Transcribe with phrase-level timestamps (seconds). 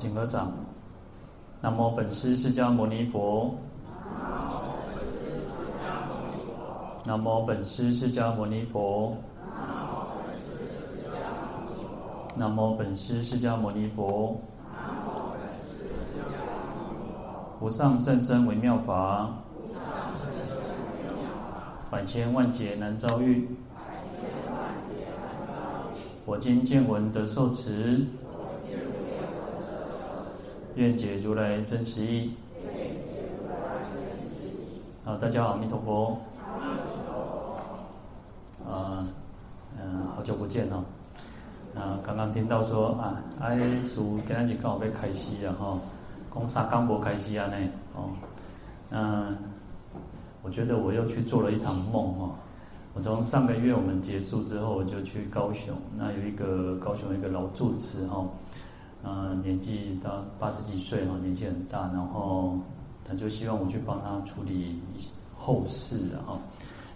[0.00, 0.50] 请合掌。
[1.60, 3.54] 南无本师释迦牟尼佛。
[7.04, 9.18] 南无本师释迦牟尼佛。
[12.34, 14.40] 南无本师释迦牟尼佛。
[17.60, 19.34] 无上甚深微妙法。
[21.90, 23.54] 百千万劫难遭遇。
[26.24, 28.06] 我今见闻得受持。
[30.76, 32.30] 愿解如来真实义。
[35.04, 36.18] 好，大家好，阿弥陀佛。
[38.64, 39.04] 啊，
[39.76, 40.84] 嗯，好久不见哦。
[41.74, 45.78] 啊，刚刚听到说啊，哎，书今日刚好要开始了哈，
[46.32, 47.56] 讲三刚博开始啊呢。
[47.96, 48.10] 哦，
[48.90, 49.36] 那
[50.42, 52.30] 我觉得我又去做了一场梦哦。
[52.94, 58.24] 我从上个月我们结束之后，我就去高雄，那有一个高雄一个老住持哈。
[59.02, 62.58] 呃，年纪到八十几岁哈，年纪很大，然后
[63.04, 64.78] 他就希望我去帮他处理
[65.34, 66.38] 后事哈。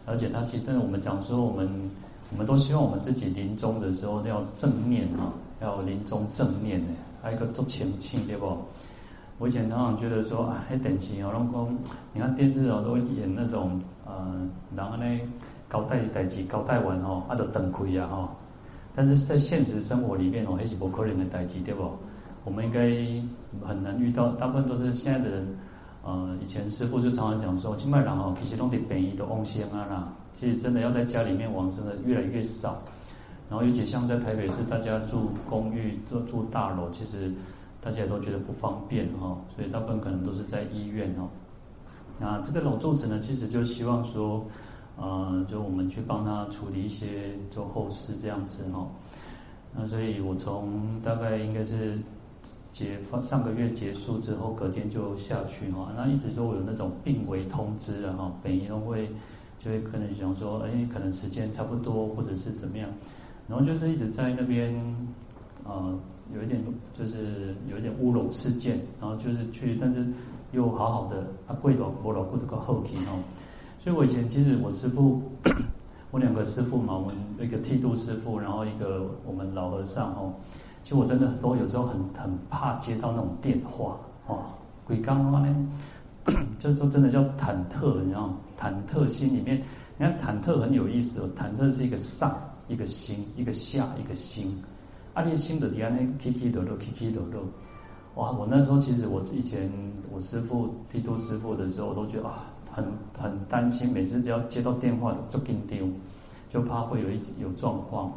[0.07, 1.91] 而且他其实，真的我们讲说，我们
[2.31, 6.89] 我们都希望我们自己临终的时候要正面哈，要临终正面的，
[7.23, 8.59] 还有一个做前庆对不？
[9.39, 11.77] 我以前常常觉得说，啊，还等级哦，老公，
[12.13, 14.47] 你看电视哦，都演那种呃，
[14.77, 15.05] 然后呢，
[15.71, 18.29] 交代代志交代完哦，啊，就等亏啊哈。
[18.97, 21.91] 但是在现实生活里面哦，还是不可能的代志，对不？
[22.45, 22.81] 我们应该
[23.67, 25.57] 很难遇到，大部分都是现在的人。
[26.05, 30.13] 呃，以前师父就常常讲说，金麦郎哦，其实弄点便宜的翁仙啊啦。
[30.35, 32.83] 其实真的要在家里面往生的越来越少。
[33.49, 37.33] 然后尤其像在台北市，大家住公寓、住住大楼，其实
[37.81, 41.29] 大家也都觉得不方便哈，所以大部分可能都是在医院哦。
[42.21, 44.45] 那这个老住持呢，其实就希望说。
[44.97, 48.89] 呃，就我们去帮他处理一些做后事这样子哈。
[49.77, 51.99] 那所以我从大概应该是
[52.71, 55.93] 结上个月结束之后，隔天就下去哈。
[55.97, 59.09] 那一直都有那种病危通知啊哈，本医都会
[59.59, 62.89] 就会可能想说，哎，可能时间差不多或者是怎么样，
[63.49, 64.73] 然后就是一直在那边
[65.65, 65.99] 呃
[66.33, 66.63] 有一点
[66.97, 70.07] 就是有一点乌龙事件，然后就是去，但是
[70.53, 73.19] 又好好的啊，贵老婆老婆这个后庭哦。
[73.85, 75.21] 所以我以前其实我师父，
[76.11, 80.33] 我两个师父嘛，我们一个剃度师父，然后一个我们老和尚哦。
[80.83, 84.45] 其实我真的很多有时候很很怕接到那种电话哦，
[84.87, 85.69] 鬼刚的话呢，
[86.59, 88.37] 就是说真的叫忐忑，你知道吗？
[88.59, 89.63] 忐忑心里面，
[89.99, 92.35] 你看忐忑很有意思哦，忐忑是一个上
[92.69, 94.63] 一个心，一个下一个心，
[95.13, 97.43] 阿列心的底下那起起落落，起起落落。
[98.15, 99.71] 哇，我那时候其实我以前
[100.11, 102.51] 我师父剃度师父的时候，我都觉得啊。
[102.75, 102.85] 很
[103.17, 105.79] 很担心，每次只要接到电话就紧张，
[106.51, 108.13] 就怕会有一有状况。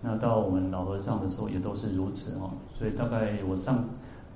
[0.00, 2.50] 那到我们老和尚的时候也都是如此哦。
[2.72, 3.84] 所以大概我上，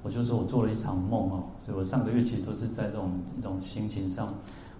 [0.03, 1.45] 我就说我做了一场梦哦。
[1.61, 3.11] 所以我上个月其实都是在这种
[3.41, 4.29] 这种心情上，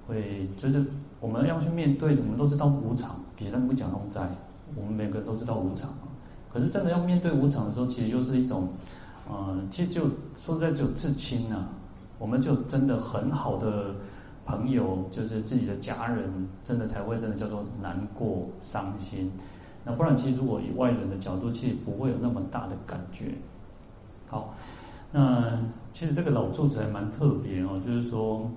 [0.07, 0.85] 会就是
[1.19, 4.21] 我们要去面对，我们都知道无常，别人不讲龙灾，
[4.77, 5.89] 我们每个人都知道无常。
[6.53, 8.69] 可是真的要面对无常的时候，其实又是一种，
[9.27, 10.03] 呃，其实就
[10.37, 11.65] 说实在就至亲呐，
[12.19, 13.95] 我们就真的很好的。
[14.47, 19.33] 朋友就是自己的家人，真的才会真的叫做难过、伤心。
[19.85, 23.35] 那不然，其实如果以外人的角度，其实不会有那么大的感觉。
[24.29, 24.55] 好，
[25.13, 25.59] 那
[25.93, 28.51] 其实这个老住持还蛮特别哦，就是说，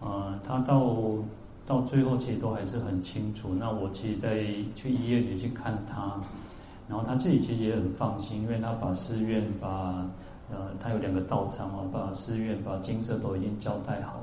[0.00, 0.94] 呃，他到
[1.66, 3.54] 到最后其实都还是很清楚。
[3.58, 4.44] 那我其实在
[4.76, 6.20] 去医院里去看他，
[6.88, 10.06] 然后他自己其实也很放心，因为他把寺院把
[10.50, 14.20] 呃，他有两个道场啊，把寺院把金色都已经交代好。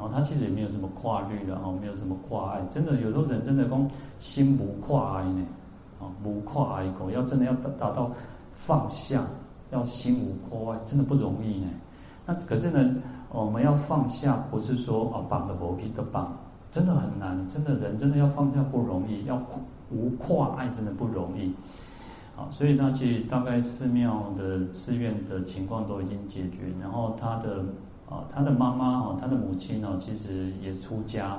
[0.00, 3.86] 然后他其实也没有什么挂虑的哦，没有什么挂碍，真的有时候人真的讲
[4.18, 5.44] 心无挂碍呢，
[6.00, 8.10] 啊无挂碍口，要真的要达到
[8.54, 9.22] 放下，
[9.70, 11.68] 要心无挂碍，真的不容易呢。
[12.24, 12.96] 那可是呢，
[13.28, 16.34] 我们要放下，不是说啊绑的无皮的绑，
[16.72, 19.38] 真的很难，真的人真的要放下不容易，要
[19.90, 21.54] 无挂碍真的不容易。
[22.34, 27.62] 好，所以那其实大概寺庙的寺院的情况都已经解决，然后他的。
[28.10, 31.38] 啊，他的妈妈哦，他的母亲哦，其实也出家，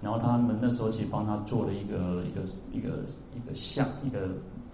[0.00, 2.40] 然后他们那时候去帮他做了一个一个
[2.72, 3.04] 一个
[3.36, 4.30] 一个像，一个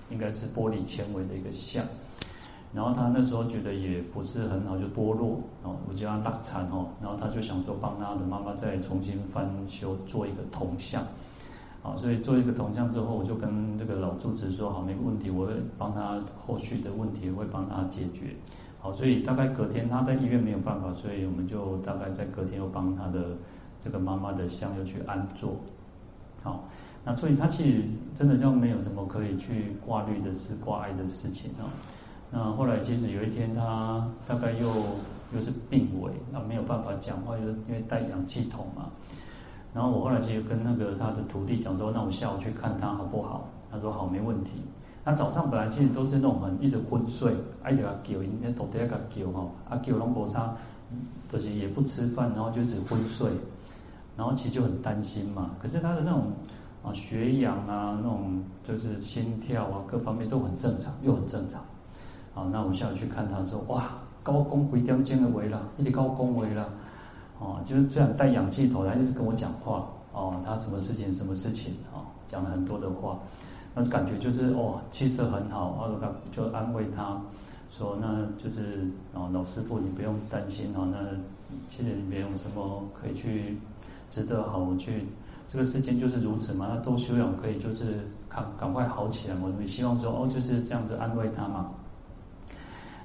[0.08, 1.84] 应该是玻璃纤维的一个像，
[2.72, 11.02] 然后他那时候觉得也不是很好，就剥落哦，我叫他打残哦，然后他就想说帮他的妈妈再重新翻修做一个铜像，
[11.82, 18.36] 好，所以做一个铜像之后，我就跟这个老住持说好，没问题，我会帮他后续的问题会帮他解决。
[18.82, 23.36] 好，所以大概隔天他在医院没有办法，所以我们就大概在隔天又帮他的
[23.80, 25.54] 这个妈妈的香又去安坐。
[26.42, 26.64] 好，
[27.04, 27.84] 那所以他其实
[28.16, 31.70] 真的就没有什么可以去挂虑的事、挂碍的事情啊。
[32.32, 34.66] 那后来其实有一天他大概又
[35.32, 38.90] 又是病危，那没有办法讲话，就是因为带氧气筒嘛。
[39.72, 43.46] 然后我后来其实跟那个他的徒弟讲说，那我下午去看他好不好？
[43.70, 44.60] 他说好，没问题。
[45.04, 50.54] 他早上本来其实都是那种很一直昏睡，哎呀叫，应该头顶个叫哈，啊叫龙婆沙，
[51.30, 53.28] 就是也不吃饭，然后就只昏睡，
[54.16, 55.50] 然后其实就很担心嘛。
[55.60, 56.32] 可是他的那种
[56.84, 61.60] 啊血氧啊，那种就是心跳啊，各方面都很正常，又很正常。
[62.32, 63.90] 好，那我们下午去看他说，哇，
[64.22, 66.68] 高功回雕肩的围了，一点高功围了。
[67.40, 69.84] 哦，就是这样带氧气头来，一直跟我讲话。
[70.12, 73.18] 哦，他什么事情，什么事情，哦，讲了很多的话。
[73.74, 77.20] 那感觉就是哦，气色很好，然后就安慰他
[77.70, 80.98] 说，那就是哦，老师傅你不用担心哦，那
[81.68, 83.56] 其实你没有什么可以去
[84.10, 85.06] 值得好去，
[85.48, 91.70] 这个世间就是如此嘛，那多修养可以就是赶赶快好起来，我们希望说哦就是这样子安慰他嘛。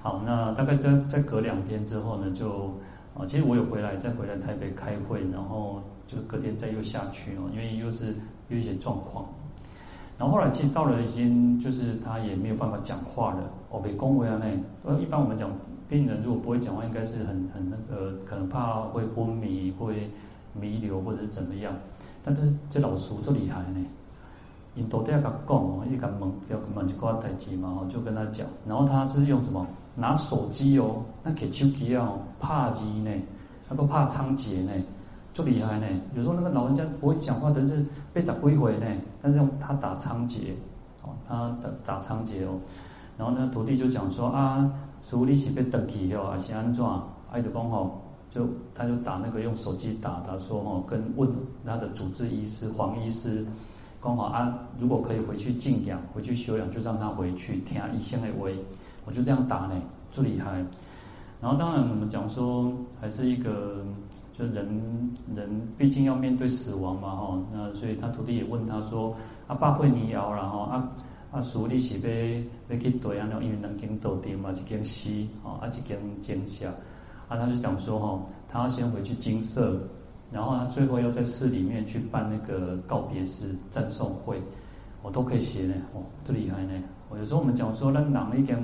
[0.02, 2.74] 好，那大概在在隔两天之后呢，就
[3.16, 8.14] 啊，其实我有回来，再回来台北开会，然后就隔天再又下去哦，因为又是
[8.50, 9.26] 有一些状况。
[10.18, 14.48] 然后后来其实到了已经就是他也没有办法讲话了，哦，被恭维啊那，
[14.90, 15.50] 呃，一般我们讲
[15.88, 20.10] 病人如果不会讲话，应该是很很那个，可能怕会昏迷、会
[20.54, 21.72] 弥留或者是怎么样。
[22.24, 23.86] 但是这老师最厉害呢，
[24.76, 28.48] 因到底要讲哦，一个问要问一挂代志嘛，就跟他讲。
[28.68, 29.66] 然后他是用什么？
[29.96, 33.12] 拿手机哦，那给手机哦，拍字呢，
[33.70, 34.72] 他都怕仓颉呢。
[35.38, 35.86] 就厉害呢，
[36.16, 38.88] 有时候那个老人家不会讲话，但是被砸归回呢。
[39.22, 40.50] 但是他打仓颉，
[41.04, 42.60] 哦，他打打仓颉哦。
[43.20, 44.68] 然后呢，徒弟就讲说啊，
[45.04, 46.84] 处理是被登记了啊是安怎？
[47.32, 48.02] 爱德光吼，
[48.32, 51.30] 就他就打那个用手机打，他说哦，跟问
[51.64, 53.46] 他的主治医师黄医师，
[54.02, 58.50] 刚好啊，如果可以回去静养，回去休养，就让他回去听医生的话。
[59.06, 59.80] 我就这样打呢，
[60.12, 60.66] 就厉害。
[61.40, 63.86] 然后当然我们讲说，还是一个。
[64.38, 69.16] 就人人毕竟要面对死亡嘛，吼，那所以他徒弟也问他说
[69.48, 70.92] ：“阿爸会你摇然后阿
[71.32, 73.28] 阿叔你是要要去对啊？
[73.42, 76.70] 因为两间斗店嘛，一间西，哦，啊，一间金厦。
[77.28, 79.82] 啊，他就讲说，吼，他要先回去金色，
[80.32, 84.40] 然后他最后要在寺里面去办那个告别式赞颂会，
[85.02, 86.74] 我都可以写呢，哦，这厉害呢。
[87.10, 88.64] 我有时候我们讲说，那哪一点？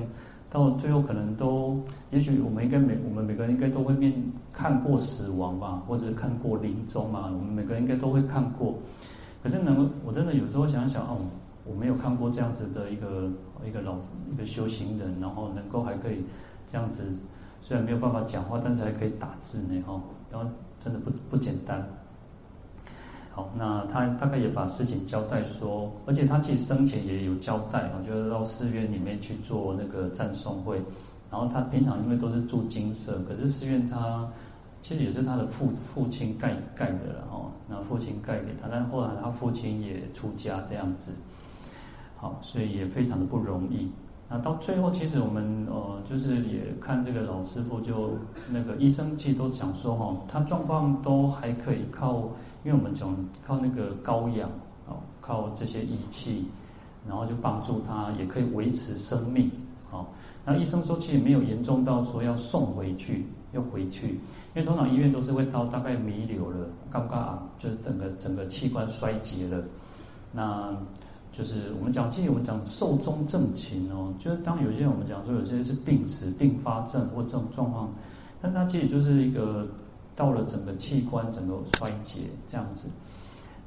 [0.53, 4.13] 到最后可能都，也许我们应该每我们每个人应该都会面
[4.53, 8.77] 看过死亡吧，或者看过临终嘛，我们每个人应该都会看过。
[9.41, 11.17] 可是能，我真的有时候想想哦，
[11.65, 13.31] 我没有看过这样子的一个
[13.65, 13.95] 一个老
[14.31, 16.23] 一个修行人，然后能够还可以
[16.67, 17.11] 这样子，
[17.63, 19.99] 虽然没有办法讲话，但是还可以打字呢，哈，
[20.31, 20.47] 然后
[20.79, 21.83] 真的不不简单。
[23.35, 30.79] 好，那他大概也把事情交代说，而且他其实生前也有交代啊，就是到寺院里面去做那个赞颂会。
[31.31, 34.27] 然后他平常因为都是住金舍，可是寺院他
[34.83, 41.11] 其实也是他的父父亲盖盖的了哦，那父亲盖给他，但后来他父亲也出家这样子。
[42.15, 43.91] 好，所以也非常的不容易。
[44.29, 48.11] 那到最后，其实我们呃就是也看这个老师傅，就
[48.51, 52.29] 那个医生其实都讲说哈，他状况都还可以靠。
[52.63, 53.13] 因为我们讲
[53.45, 54.49] 靠那个高氧，
[54.87, 56.45] 哦，靠这些仪器，
[57.05, 59.51] 然后就帮助他，也可以维持生命，
[59.89, 60.13] 好。
[60.45, 64.11] 那医生说其实没有严重到说要送回去，要回去，
[64.55, 69.63] 因为通常医院都是会到大概弥留了，刚刚啊，就是整个整个器官衰竭了，
[70.31, 70.73] 那
[71.31, 77.93] 就是我们讲，其实我们讲寿终正寝哦，就是当有些人我们讲说有些是病死、并发症或这种状况，
[78.41, 79.67] 但他其实就是一个。
[80.15, 82.89] 到了整个器官整个衰竭这样子，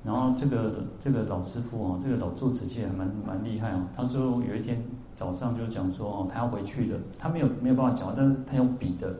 [0.04, 3.82] 然后这个这个老师傅哦，这个老住持其实还蛮蛮厉害哦。
[3.96, 4.80] 他说有一天
[5.16, 9.12] 早上就讲说哦，他要回去的，他没有没有办法讲，但是他用笔的，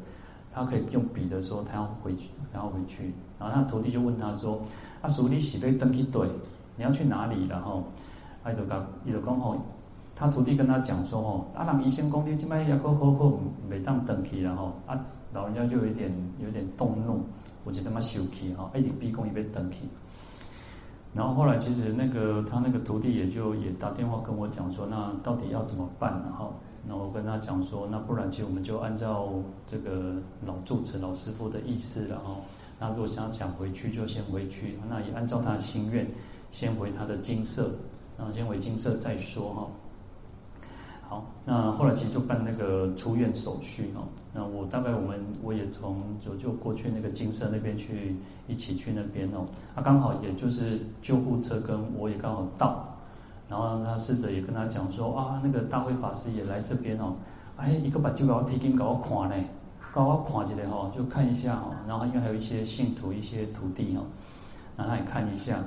[0.53, 3.13] 他可以用笔的说他要回去，他要回去。
[3.39, 4.63] 然后他徒弟就问他说
[5.03, 6.29] ：“阿叔，你喜被登记对？
[6.77, 7.83] 你要去哪里？”然后
[8.45, 9.59] 他就讲，他就讲哦，
[10.15, 13.33] 他徒弟跟他讲说哦，阿郎医生讲你这摆要好好好，
[13.69, 14.97] 每当登记然后啊。
[15.37, 16.11] 老人家就有一点
[16.43, 17.21] 有点动怒，
[17.63, 19.77] 我就他妈生气哈，一点逼供也被登记。
[21.13, 26.11] 然后后来其实那个他那个徒弟也就也打电话跟我讲说，那到底要怎么办？
[26.25, 26.55] 然后，
[26.89, 29.29] 然后我跟他讲说，那不然其实我们就按照
[29.67, 30.15] 这个
[30.45, 32.37] 老住持老师傅的意思，然后
[32.81, 36.07] 那如果想想回去就先回去，那也按照他的心愿
[36.51, 37.71] 先回他的精舍，
[38.17, 39.69] 然后先回精舍再说哈。
[41.09, 44.09] 好，那后来其实就办那个出院手续哦。
[44.37, 48.15] 那我大概我们我也从就就过去那个金色那边去
[48.47, 49.47] 一起去那边哦。
[49.75, 52.85] 他刚好也就是救护车跟我也刚好到，
[53.49, 57.17] 然后他侍者也跟他讲说啊，那个大慧法师也来这边哦。
[57.57, 59.45] 哎，一个把就搞提金搞我看呢，
[59.95, 64.05] 搞我看一下哈，就看一下哈，然后因为还有一些信徒、一些徒弟哈，
[64.77, 65.65] 让他也看一下，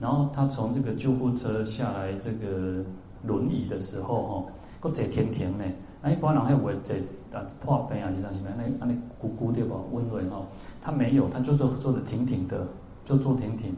[0.00, 2.82] 然后他从这个救护车下来这个
[3.22, 5.64] 轮椅的时候哈，个坐甜甜呢，
[6.06, 6.94] 哎，一般人还会坐
[7.32, 9.74] 啊破病啊，是啥是啥，那那咕咕对不？
[9.92, 10.46] 温暖哈，
[10.80, 12.64] 他没有，他就坐坐的挺挺的，
[13.04, 13.74] 就坐挺挺。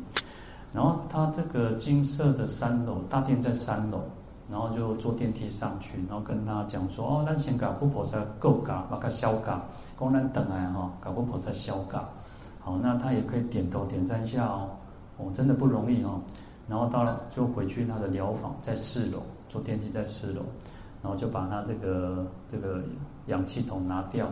[0.74, 4.02] 然后他这个金色的三楼大殿在三楼，
[4.50, 9.62] 然后就坐电梯上去，然后跟他讲说哦，那先搞护菩萨够嘎，把它消嘎，
[9.96, 12.06] 供咱等来哈，搞护菩萨消嘎。
[12.60, 14.68] 好，那他也可以点头点赞一下哦，
[15.16, 16.20] 哦，真的不容易哦。
[16.68, 20.42] 然后到了就回去他的疗房在四楼，坐电梯在四楼，
[21.02, 22.82] 然后就把他这个这个
[23.26, 24.26] 氧气筒拿掉，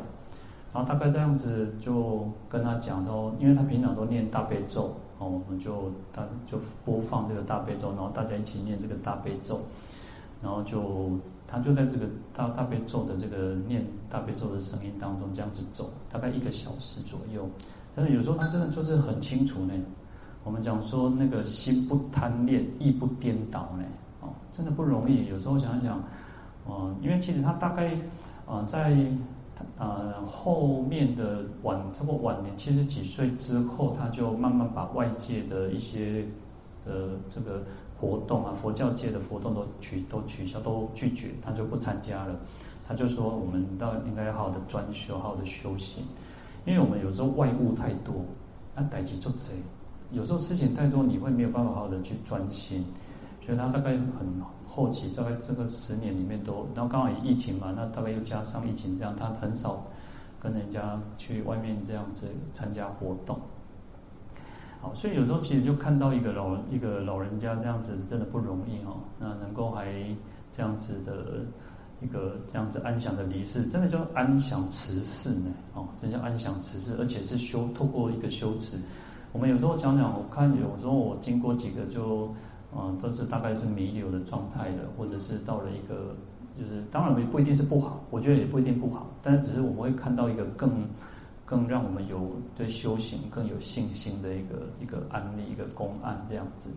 [0.73, 4.95] 然后大概这样子就跟他讲说，因为他平常都念大悲咒。
[5.19, 9.61] 哦，我们就他就播放这个大悲咒，然后大家一起念这个大悲咒，
[10.43, 11.11] 然后就
[11.47, 17.49] 他就在这个大大悲咒的这个念大悲咒的声音当中这样子走，大概一个小时左右。
[17.95, 19.73] 但是有时候他真的就是很清楚呢。
[20.45, 23.85] 我们讲说那个心不贪恋，意不颠倒呢，
[24.21, 25.25] 哦，真的不容易。
[25.29, 25.99] 有时候想一想，
[26.69, 27.95] 嗯，因为其实他大概
[28.47, 28.97] 啊、呃、在。
[29.79, 36.27] 呃，后面的晚，差不多晚年七十几岁之后，他就慢慢把外界的一些
[36.85, 37.63] 呃这个
[37.99, 42.37] 活动啊，佛教界的活动都取都取消，都拒绝，他就不参加了。
[42.87, 46.05] 他就说，我们到应该要好好的专修，好好的修行，
[46.67, 48.15] 因为我们有时候外物太多，
[48.75, 49.55] 那逮起做贼，
[50.13, 52.85] 有时候事情太多，你会没有办法好好的去专心。
[53.47, 59.83] 所以他大概很后期，大概这个十年里面都，然后刚好疫情嘛，那大概又加上疫情这样，他很少
[60.41, 63.39] 跟人家去外面这样子参加活动。
[64.83, 68.99] 好，所以有时候其实就看到一个老人一个老人家这样子，真的不容易哦。
[69.19, 69.87] 那能够还
[70.53, 71.47] 这样子的
[72.03, 78.79] 一个这样子安详的离世，真的叫安详辞世呢，哦，真叫安详辞世，而且是修透过一个修持。
[79.33, 82.35] 我们有时候讲讲，我看有时候我经过几个就。
[82.77, 86.15] 啊，都是大概是弥留的状态的，或者是到了一个，
[86.59, 90.87] 就是当然也不一定是不好，我觉得也不一定不好，但是只是我们会看到一个更
[91.45, 96.71] 更让我们有对修行更有信心的一个一个案例，一个公案这样子。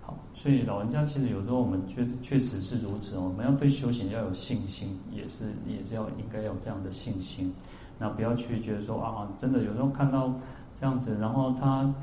[0.00, 7.54] 好，所以老人家其实有时候我们确确实是如此，我们要对修行要有信心，也是也是要应该要有这样的信心，
[7.98, 10.34] 那不要去觉得说啊，真的有时候看到
[10.80, 11.94] 这样子，然后他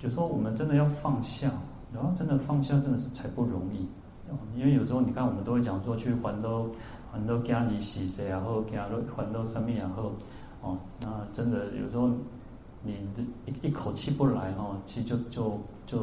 [0.00, 1.50] 有时候我们真的要放下。
[1.94, 3.86] 然后真的放下真的是才不容易，
[4.58, 6.68] 因为有时候你看我们都会讲说去还都
[7.12, 8.84] 还都家里洗谁然后给他
[9.16, 10.12] 还都生命然后
[10.60, 12.10] 哦，那真的有时候
[12.82, 12.96] 你
[13.46, 15.98] 一一口气不来哈，其实就就就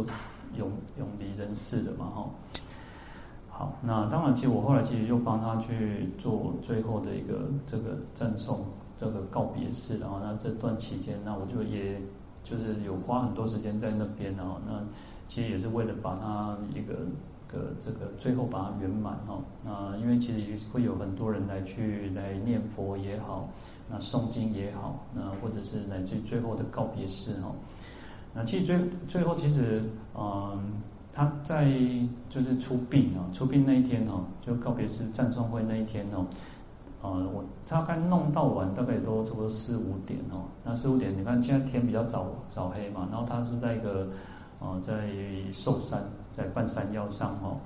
[0.55, 2.29] 永永离人世的嘛哈。
[3.49, 8.65] 好，那当然其实我后来其实就帮他去做最后的一个这个赠送
[8.97, 12.01] 这个告别式，然后那这段期间那我就也
[12.43, 14.81] 就是有花很多时间在那边然后那。
[15.31, 16.93] 其实也是为了把它一个
[17.47, 23.47] 个这个最后把它圆满哈，那因为其实会有很多人来去来念佛也好，
[23.89, 27.55] 那诵经也好，那或者是乃至最后的告别式哈，
[28.33, 29.81] 那其实最最后其实
[30.13, 30.81] 嗯
[31.13, 31.65] 他在
[32.29, 36.27] 就是出殡啊出殡那一天哦，就告别式赞颂会那一天哦，
[37.01, 44.09] 呃我大概弄到晚大概都差不多四五点哦，那四五点你看现在天比较早早黑嘛，然后他是在一个。
[44.61, 45.09] 哦，在
[45.51, 46.03] 寿山，
[46.37, 47.57] 在半山腰上哦，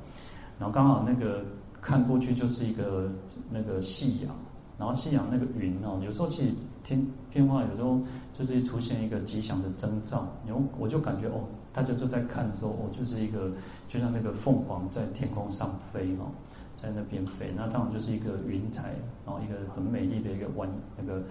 [0.58, 1.44] 然后刚好那个
[1.82, 3.12] 看过去就是一个
[3.52, 4.34] 那个夕阳，
[4.80, 6.54] 然后夕阳那个云哦，有时候其实
[6.86, 8.00] 天变化，有时候
[8.34, 13.52] 就是出现一个吉祥的征兆，然后我就感觉哦，大家都在看说哦，就是一个
[13.90, 16.32] 就像那个凤凰在天空上飞哦，
[16.78, 21.22] 在那边飞，那当然就是一个云彩，然后一个很美丽的一个晚那个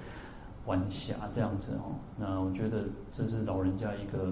[0.67, 4.31] 晚霞这样子哦，那我觉得这是老人家一个。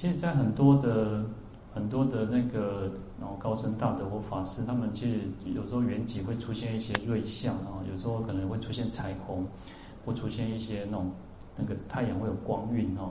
[0.00, 1.24] 其实，在很多的
[1.74, 2.88] 很多的那个，
[3.18, 9.44] 然后高僧大德或法师，他们其实有时候圆寂会出现一些瑞相啊，有时候可能会出现彩虹，
[10.04, 11.10] 会出现一些那种
[11.56, 13.10] 那个太阳会有光晕哦。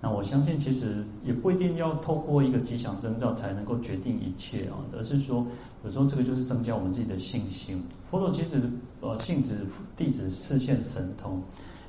[0.00, 5.46] 那我相信，其实也不一定要透过一个吉祥征兆才能够决定一切啊，而是说
[5.84, 7.80] 有时候这个就是增加我们自己的信心。
[8.10, 8.68] 佛陀其实
[9.00, 9.64] 呃禁止
[9.96, 11.40] 弟子示现神通。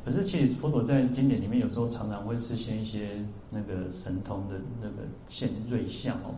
[0.07, 3.09] 可是，其实佛陀在经典里面有时候常常会示现一些
[3.49, 6.31] 那个神通的那个现瑞相哦。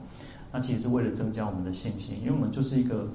[0.51, 3.07] 那其实是为了增加我们的信心，因为我们就是一个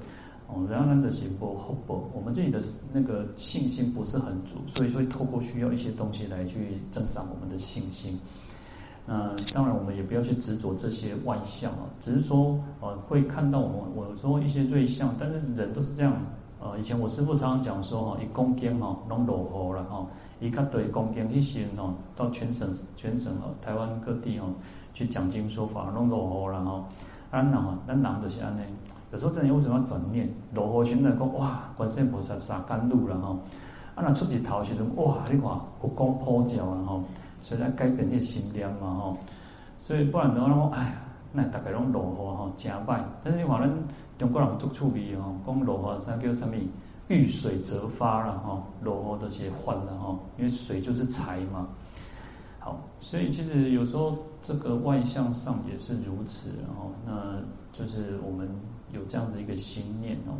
[0.47, 8.17] 哦，然后的行波后波，我们自己的那个信心不是很足，所以说透过需要一些东西来去增长我们的信心。
[9.05, 16.15] 那当然，我们也不要去执着这些外相啊，只是说呃会看到我们我说一些瑞相，但是人都是这样。
[16.61, 20.07] 呃，以前我师父常常讲说哈，一恭敬哈，拢落后了哈，
[20.39, 24.45] 一个对恭敬一些哦，到全省全省哦，台湾各地哦，
[24.93, 26.85] 去讲经说法拢落后了吼。
[27.31, 28.61] 咱人啊，咱人就是安尼，
[29.11, 30.29] 有时候真的为什么要转念？
[30.53, 33.39] 落后现在讲哇，观世音菩萨三甘露了吼，
[33.95, 35.41] 啊那出日头时阵哇，你看
[35.81, 37.03] 佛光普照了吼，
[37.41, 39.17] 所以来改变你心念嘛吼。
[39.79, 40.93] 所以不然的话，哎呀，
[41.31, 43.01] 那大概拢落后吼，真歹。
[43.23, 43.69] 但是你话咱
[44.17, 46.51] 中国人足趣味吼，讲落后啥叫啥物？
[47.07, 51.67] 遇水则发了哈，落后都是换了哈，因为水就是财嘛。
[52.59, 57.39] 好，所以其实有时候这个外向上也是如此哈，那
[57.71, 58.49] 就是我们
[58.91, 60.33] 有这样子一个心念哦。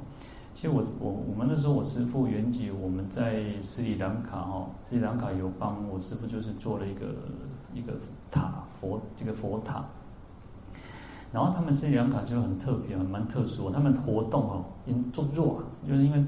[0.55, 7.13] 其实我我我们那时候我师父原籍，我们在斯里兰卡哈，斯里兰卡有帮我师父就是做了一个
[7.73, 7.93] 一个
[8.31, 9.85] 塔佛这个佛塔。
[11.31, 13.69] 然后他们斯里兰卡就很特别，蛮特殊。
[13.69, 16.25] 他们活动哦，因做弱，就是因为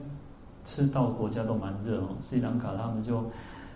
[0.67, 2.09] 赤道国家都蛮热哦。
[2.19, 3.23] 斯里兰卡他们就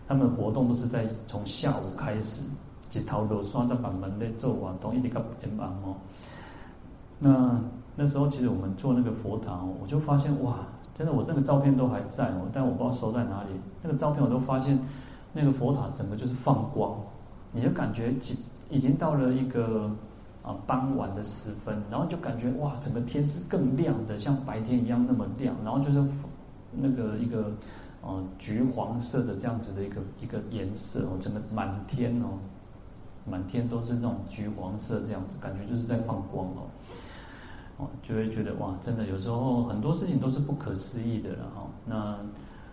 [0.09, 2.43] 他们活动都是在从下午开始，
[2.89, 5.95] 几头落山在把门咧做完，都一直到天晚哦。
[7.17, 7.61] 那
[7.95, 10.57] 那时候其实我们做那个佛塔，我就发现哇，
[10.93, 13.49] 真的我那个照片都还在哦，但我不知道收在哪里。
[13.81, 14.77] 那个照片我都发现，
[15.31, 16.99] 那个佛塔整个就是放光，
[17.53, 18.13] 你就感觉
[18.69, 19.89] 已经到了一个。
[20.43, 26.03] 啊，傍晚的时分，然后就感觉哇，整个天是更亮的，像白天一样那么亮，然后就是
[26.71, 27.51] 那个一个
[28.01, 32.39] 呃橘黄色的这样子的一个一个颜色哦，整个满天哦，
[33.25, 36.69] 满天都是那种橘黄色这样子，感觉就是在放光哦，
[37.77, 41.67] 哦，就会觉得哇，真的有时候很多事情都是不可思议的了哈。
[41.85, 42.17] 那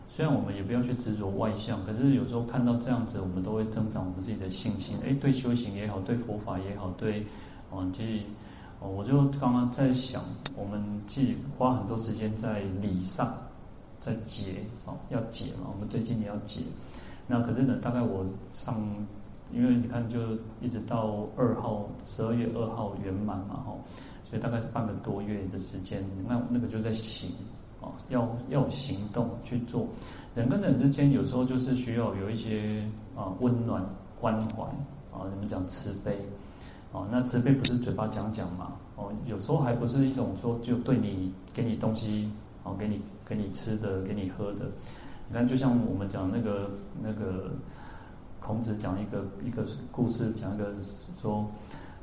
[0.08, 4.96] 虽然我们也不要去执着外相，可是有时候看到这样子，我们都会增长我们自己的信心。
[5.04, 7.26] 哎，对修行也好，对佛法也好，对。
[7.70, 8.24] 哦，其实
[8.80, 10.22] 哦，我就刚刚在想，
[10.56, 13.30] 我们既花很多时间在礼上，
[14.00, 16.62] 在解哦，要解嘛，我们最近也要解。
[17.26, 18.80] 那可是呢，大概我上，
[19.52, 20.18] 因为你看，就
[20.60, 23.76] 一直到二号，十二月二号圆满嘛，哈，
[24.24, 26.02] 所以大概是半个多月的时间。
[26.26, 27.30] 那那个就在行
[27.82, 29.86] 啊，要要行动去做。
[30.34, 33.84] 人跟人之间有时候就是需要有一些啊温暖
[34.20, 34.62] 关怀
[35.12, 36.16] 啊，你们讲慈悲。
[36.92, 38.72] 哦，那慈悲不是嘴巴讲讲嘛？
[38.96, 42.32] 哦，有时候还不是一种说就对你给你东西，
[42.62, 44.66] 哦，给你给你吃的，给你喝的。
[45.28, 46.70] 你看，就像我们讲那个
[47.02, 47.50] 那个
[48.40, 50.72] 孔子讲一个一个故事，讲一个
[51.20, 51.48] 说，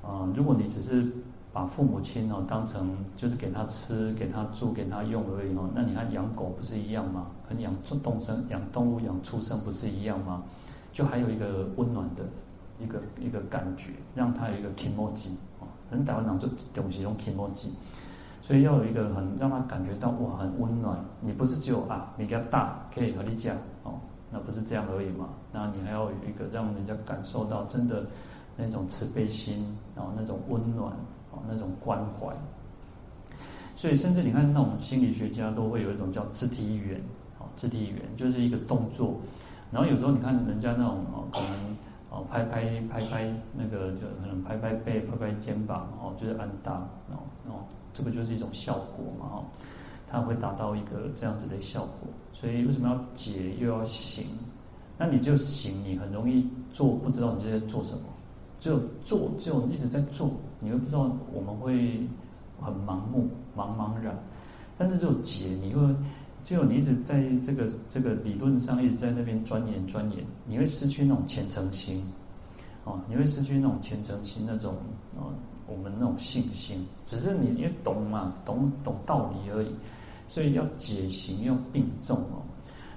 [0.03, 1.05] 啊、如果你只是
[1.51, 7.27] 把父母亲哦当成就是给他吃、给他住、给他用而已哦，那你看养狗不是一样吗？
[7.49, 10.43] 跟养动生、养动物、养畜生不是一样吗？
[10.93, 12.23] 就还有一个温暖的。
[12.77, 15.29] 一个一个感觉，让他有一个 kimoji
[15.61, 17.69] 啊，很台湾人就东西用 kimoji，
[18.45, 21.03] 所以要有一个很让他感觉到哇很温暖。
[21.19, 25.29] 你不是只有啊你比较大可以和你讲哦，那不是这样而已嘛。
[25.51, 28.05] 那你还要有一个让人家感受到真的
[28.55, 30.91] 那种慈悲心，然后那种温暖
[31.31, 32.35] 啊那种关怀。
[33.75, 37.01] 所以甚至你看那种心理学家都会有一种叫肢体语言，
[37.39, 39.15] 哦肢体语言就是一个动作。
[39.71, 41.75] 然后有时候你看人家那种哦可能。
[42.07, 46.75] 哦，拍拍拍拍那个，就可能拍拍背、拍拍肩膀，哦，就是安大，
[47.09, 47.59] 哦哦，
[47.95, 49.45] 这个就是一种效果嘛，哈，
[50.07, 52.09] 它会达到一个这样子的效果。
[52.33, 54.23] 所以为什么要解又要行？
[54.99, 58.03] 那你就行，你很容易做，不知道你在做什么。
[58.59, 60.29] 只有做，只有一直在做，
[60.59, 62.07] 你会不知道我们会
[62.61, 63.27] 很盲目、
[63.57, 64.15] 茫茫然。
[64.77, 65.81] 但是只有解，你会。
[66.43, 72.05] 只有你一直在这个这个理论上一直在那边钻研钻研，你会失去那种虔诚心，
[72.83, 74.75] 哦，你会失去那种虔诚心那种
[75.17, 75.33] 啊，
[75.67, 76.87] 我们那种信心。
[77.05, 79.75] 只是你因为懂嘛，懂懂道理而已，
[80.27, 82.43] 所以要解行要并重哦。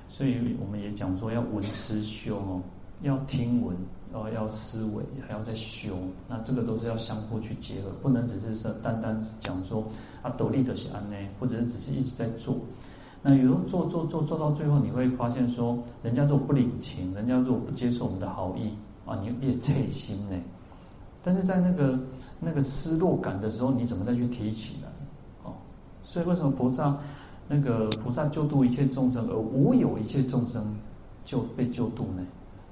[0.08, 2.62] 所以我们也讲说要闻思修哦，
[3.02, 3.76] 要听闻，
[4.12, 5.96] 哦要思维，还要再修。
[6.28, 9.84] 那这个都是要相互去结合，不能只是说单单讲说
[10.22, 12.56] 啊，斗笠的是安呢，或者是只是一直在做。
[13.22, 20.36] 那有时候做做做做到最后，你会发现说，人家如果不领情，人家如果不接受我们的好意啊，你也切心呢。
[21.22, 21.98] 但是在那个
[22.40, 24.88] 那个失落感的时候，你怎么再去提起来？
[25.44, 25.54] 哦，
[26.04, 26.98] 所以为什么菩萨
[27.48, 30.76] 那个菩萨救度一切众生，而无有一切众生
[31.24, 32.26] 就被救度呢？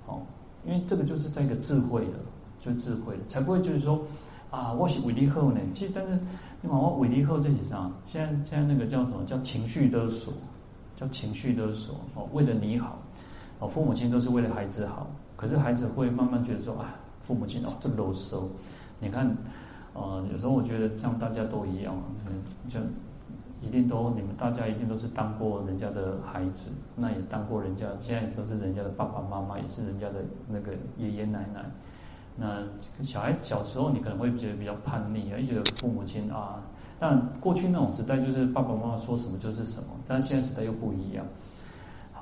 [0.06, 0.22] 哦，
[0.64, 2.18] 因为这个就是在一个智慧的，
[2.60, 4.00] 就智慧的，才不会就是说。
[4.48, 5.60] 啊，我是为你好呢。
[5.74, 6.14] 其实，但是
[6.62, 7.90] 你看我为你好这是啥？
[8.06, 9.24] 现在现在那个叫什么？
[9.26, 10.32] 叫情绪勒索，
[10.96, 11.96] 叫情绪勒索。
[12.14, 12.96] 哦，为了你好，
[13.58, 15.08] 哦，父母亲都是为了孩子好。
[15.36, 18.44] 可是孩子会慢慢觉得说啊，父母亲哦，这啰嗦。
[18.98, 19.36] 你看，
[19.94, 21.94] 呃，有时候我觉得像大家都一样，
[22.26, 22.82] 嗯，像
[23.60, 31.64] 一定都你们大家一定都是当过人家的孩子，那也当过人家，现在都是人家的爸爸妈妈，也是人家的那个爷爷奶奶。
[32.38, 32.62] 那
[33.02, 36.60] 小孩小时候你可能会觉得比较叛逆，啊，觉得父母亲啊，
[36.98, 41.24] 但过去那种时代就是爸爸妈妈说什么就是什么，但现在时代又不一样。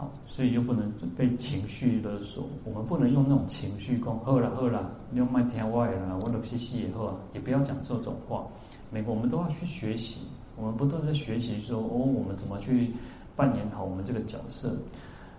[0.04, 8.46] 好，所以又不能被情绪勒索，我们不能用那种情绪讲，好啦好啦，你用麦听话啦，我都嘻嘻也好，也不要讲这种话。
[8.90, 12.92] 每个我们都要去学习，我们不断在学习说，哦，我们怎么去
[13.34, 14.76] 扮演好我们这个角色。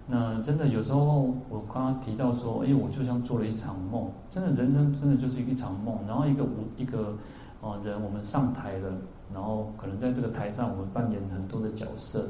[0.08, 6.00] 那真的有时候，我刚刚提到说，哎，我就像做了一场梦，真的人生真的就是一场梦。
[6.08, 7.16] 然后一个舞一个
[7.62, 8.92] 啊人，我们上台了，
[9.32, 12.28] 然后可能在这个台上，我们扮演很多的角色。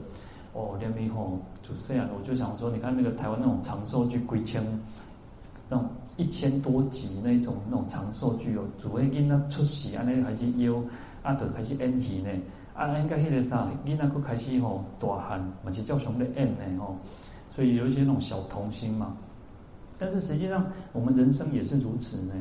[0.56, 4.64] 哦，连名吼就这样，我就想说，你看那个台湾那种长寿剧，几千
[5.68, 10.82] 那种一千多集那种那种长寿剧哦，主位囡仔出世安尼开始邀，
[11.24, 12.30] 啊，就开始演戏呢，
[12.74, 16.96] 啊，应该迄个啥，囡仔佫开始吼大汉，嘛是照常咧演呢吼。
[17.50, 19.18] 所以有一些那种小童星嘛，
[19.98, 22.34] 但是实际上我们人生也是如此呢。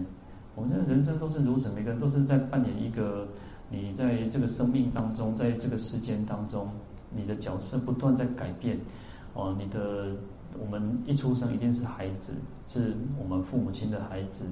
[0.55, 3.27] 我们的人生都是如此，每个人都是在扮演一个
[3.71, 6.69] 你在这个生命当中，在这个世间当中，
[7.15, 8.79] 你的角色不断在改变。
[9.35, 10.15] 哦，你的
[10.59, 12.35] 我们一出生一定是孩子，
[12.69, 14.47] 是我们父母亲的孩子，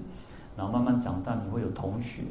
[0.56, 2.22] 然后慢慢长大，你会有同学，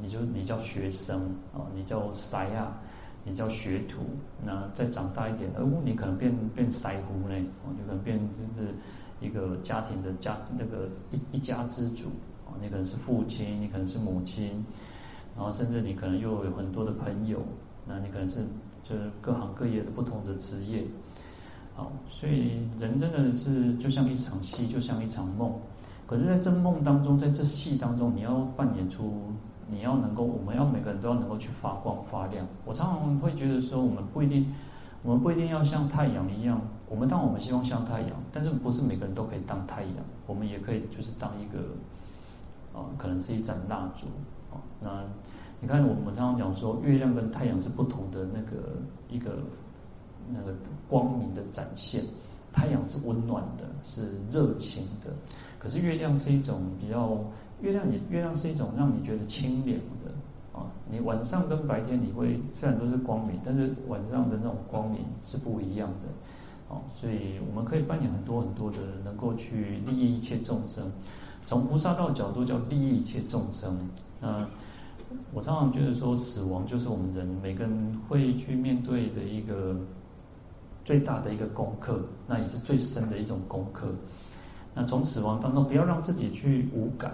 [0.00, 2.72] 你就你叫学生哦，你叫塞亚。
[3.22, 3.98] 你叫学徒，
[4.42, 8.74] 那再长大一点，哦，你可能变变师傅呢，哦，你可能变就是
[9.20, 12.08] 一个家庭的家那个一一家之主，
[12.46, 14.64] 哦，你可能是父亲，你可能是母亲，
[15.36, 17.42] 然后甚至你可能又有很多的朋友，
[17.86, 18.40] 那你可能是
[18.90, 20.84] 就是各行各业的不同的职业，
[21.76, 25.54] 好，所以人真的是就像一场戏，就像一场梦，
[26.08, 29.22] 可是在这梦当中，在这戏当中，你要扮演出。
[29.72, 32.44] 你要能够，我们要每个人都要能够去发光发亮。
[32.64, 34.52] 我常常会觉得说，我们不一定，
[35.04, 36.60] 我们不一定要像太阳一样。
[36.88, 39.94] 我们当我们希望像太阳，但是不是每个人都可以当太阳。
[40.26, 41.60] 我们也可以就是当一个，
[42.76, 44.08] 啊、可能是一盏蜡烛
[44.52, 44.58] 啊。
[44.82, 45.04] 那
[45.60, 48.56] 你看，我们常常讲说，月亮跟太阳是不同的那个
[49.08, 49.38] 一个
[50.32, 50.54] 那个
[50.88, 52.02] 光明的展现。
[52.52, 55.10] 太阳是温暖的，是热情的，
[55.58, 57.18] 可是月亮是一种比较。
[57.60, 60.10] 月亮也，月亮是一种让你觉得清凉的
[60.58, 60.64] 啊。
[60.90, 66.80] 你晚上跟白天你会虽然都是光明，但是晚上的那种光明是不一样的哦。
[66.98, 70.90] 所以我们可以扮演很多很多的，能够去利益一切众生。
[71.44, 73.78] 从菩萨道角度叫利益一切众生。
[74.22, 74.48] 那
[75.32, 79.76] 我常常觉得说，死亡就是我们人每个人会去面对的一个
[80.84, 83.88] 最大的一个功课，那也是最深的一种功课。
[84.74, 87.12] 那从死亡当中，不要让自己去无感。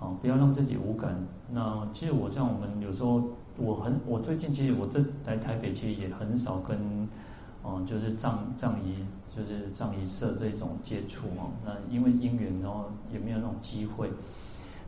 [0.00, 1.16] 啊，不要让自己无感。
[1.50, 3.22] 那其实我像我们有时候，
[3.56, 7.08] 我很我最近其实我这来台北其实也很少跟，
[7.62, 8.96] 哦，就是葬葬仪
[9.34, 11.52] 就是葬仪社这种接触哦。
[11.64, 14.10] 那因为因缘，然后也没有那种机会。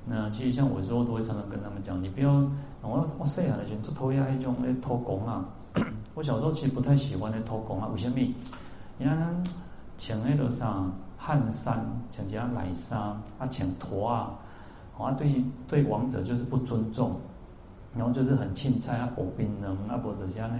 [0.08, 2.32] 那其实像我之后都会常常跟他们讲，你不要
[2.80, 5.44] 我我细汉的时候做偷呀那种诶偷工啊。
[6.14, 8.16] 我小时候其实不太喜欢那偷工啊，为什么？
[8.98, 9.44] 你看
[9.98, 10.84] 穿那个啥
[11.18, 12.98] 汗衫，穿件奶衫，
[13.38, 14.38] 啊穿拖啊。
[14.98, 17.16] 啊，对对，王者就是不尊重，
[17.94, 20.56] 然后就是很轻菜啊，薄冰冷啊，或者像呢，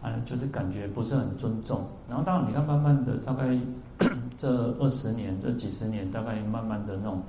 [0.00, 1.84] 啊，就是感觉不是很尊重。
[2.08, 3.54] 然后当然你看，慢慢的，大概
[4.38, 7.20] 这二十年、这几十年，大概慢慢的那种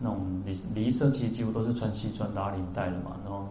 [0.00, 3.16] 那种礼礼仪社其实几乎都是穿西装打领带的嘛。
[3.22, 3.46] 然后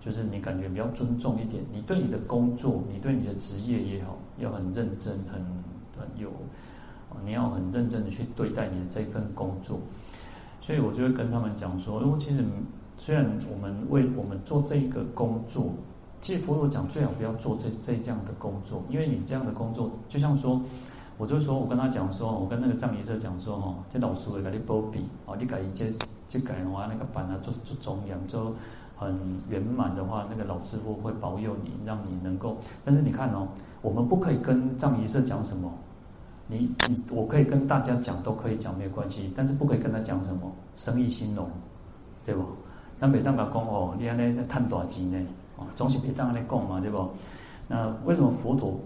[0.00, 5.40] 就是你感觉比较尊重一点，你对你的工作，你对你的职业也好，要很认真，很
[5.96, 6.30] 很有，
[7.24, 9.78] 你要很认真的去对待你的这份工作。
[10.62, 12.44] 所以我就会跟他们讲说，因为其实
[12.96, 15.70] 虽然我们为我们做这个工作，
[16.20, 20.62] 其实佛陀讲最好不要做这这样的工作，因为你这样的工作，就像说，
[21.20, 25.84] 我就说我跟他讲说，我跟那个藏仪社讲说，哈，这老师会给你保庇，哦，你改一这
[26.26, 28.54] 这改的话，那个板啊做做中央，就
[28.96, 29.14] 很
[29.50, 32.56] 圆满的话，那个老师傅会保佑你，让你能够。
[32.86, 33.46] 但是你看哦，
[33.82, 35.70] 我们不可以跟藏仪社讲什么。
[36.46, 41.50] 你你我可以跟大家讲，都可以讲，没有关系，但是不可以跟他讲什么生意兴隆，
[42.24, 42.42] 对不？
[42.98, 45.28] 那每当他讲哦，你安尼在赚大钱呢？
[45.58, 47.10] 哦，总是别当安尼讲嘛，对不？
[47.68, 48.80] 那为什么佛陀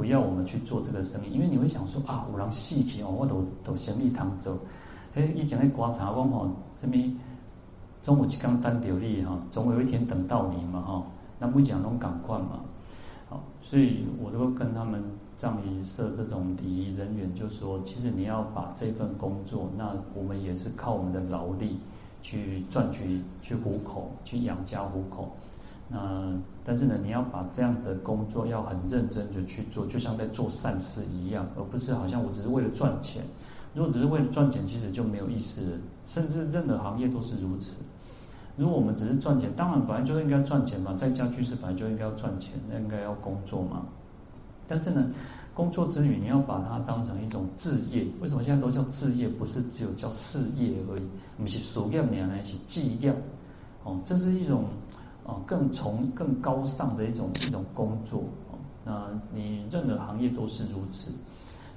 [0.00, 1.34] 不要我们去做这个生意？
[1.34, 4.58] 因为你会想说啊，五郎细皮哦，我都都生意通做。
[5.12, 6.48] 诶，以前咧观察讲吼，
[6.80, 6.96] 什么
[8.00, 11.04] 总有一天等到你哈，总有一天等到你嘛哈。
[11.38, 12.60] 那不讲拢赶快嘛，
[13.28, 15.04] 好，所以我都跟他们。
[15.36, 21.78] 葬仪社这种礼仪人员就说，其实你要把这份工作，那我们也是靠我们的劳力
[22.20, 25.30] 去赚取、去糊口、去养家糊口。
[25.92, 33.22] 嗯但是呢，你要把这样的工作要很认真的去做，就像在做善事一样，而不是好像我只是为了赚钱。
[33.74, 35.78] 如果只是为了赚钱，其实就没有意思了。
[36.06, 37.82] 甚至任何行业都是如此。
[38.56, 43.86] 如果我们只是赚钱，当然本来就应该赚钱嘛，在家居士本来就应该要赚钱，那应该要工作嘛。
[44.68, 45.10] 但是呢，
[45.54, 48.06] 工作之余你要把它当成一种置业。
[48.20, 51.02] 为什么现在都叫置业，不是只有叫事业而已？
[51.38, 53.12] 不是事业，而是志业。
[53.82, 54.64] 哦，这是一种
[55.30, 58.22] 啊更从更高尚的一种一种工作。
[58.50, 61.12] 啊，那你任何行业都是如此。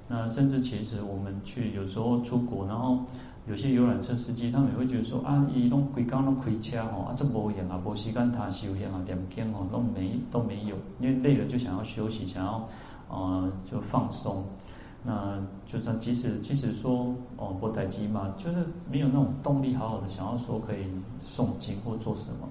[0.08, 2.98] 那甚至其实我们去有时候出国，然后
[3.46, 12.68] 有些游览车司机，他们也会觉得说啊，伊拢规工拢开车吼，啊这无闲啊，无时间他休闲啊，点经哦都没都没有，因为累了就想要休息，想要
[13.08, 14.44] 呃就放松。
[15.06, 20.84] 那就算即使即使说哦不待机嘛，就是没有那种动力，好好的想要说可以
[21.26, 22.48] 诵经或做什么。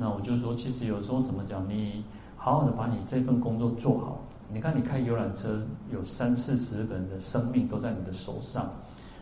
[0.00, 2.02] 那我就说，其实有时候怎么讲，你
[2.34, 4.22] 好好的把你这份工作做好。
[4.50, 8.72] 你看，你开游览车，有三四十个人的生命都在你的手上，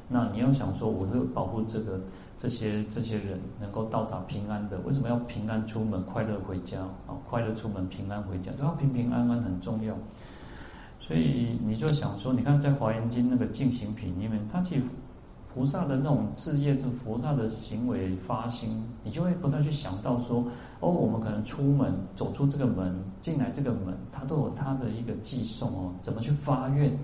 [0.07, 2.01] 那你要想说，我是保护这个
[2.39, 7.19] 这些这些人能够到达平安的，为什么要平安出门，快乐回家啊？
[7.29, 9.97] 快乐出门，平安回家，都要平平安安很重要。
[11.01, 14.83] 所以你就想说，你看在华严经那个净行品里面，它其实。
[15.59, 20.45] 菩萨的那种志业，就菩萨的行为发心，你就会不断去想到说，
[20.79, 26.97] 哦，我们可能出门走出这个门，进来这个门，它都有它的一个寄送哦，怎么去发愿？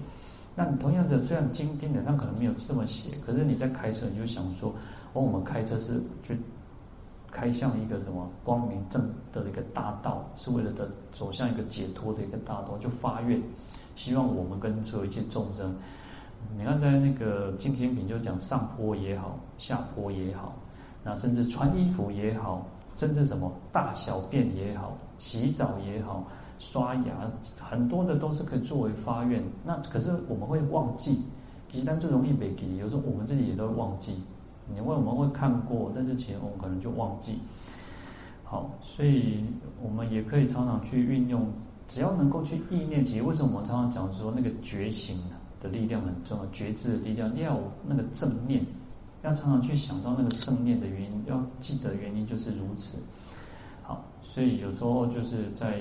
[0.54, 4.72] 那同样的，虽然经典的上可能没有这么写，可是你在开车，你就想说，
[5.14, 6.38] 哦，我们开车是去
[7.32, 13.42] 开向一个什么光明正的一个大道，是为了的走向一个解脱的一个大道，就发愿，
[13.96, 15.74] 希望我们跟所有一切众生。
[16.56, 20.54] 你看，在那个净行品就讲上坡也好，下坡也好，
[21.02, 26.24] 那甚至穿衣服也好，甚至什么大小便也好，洗澡也好，
[26.58, 27.30] 刷牙，
[27.60, 29.42] 很多的都是可以作为发愿。
[29.64, 31.26] 那可是我们会忘记，
[31.70, 34.22] 其实但最容易被给，有时候我们自己也都会忘记。
[34.72, 37.38] 你问我们会看过，但是其实我们可能就忘记。
[38.44, 39.44] 好，所以
[39.82, 41.48] 我们也可以常常去运用，
[41.88, 43.04] 只要能够去意念。
[43.04, 45.36] 其实为什么我们常常讲说那个觉醒呢？
[45.64, 48.62] 的力量很重要，觉知的力量，要那个正念，
[49.22, 52.98] 要常常去想到那个正念的原因，要记得原因就是如此。
[53.82, 55.80] 好，所以有时候就是在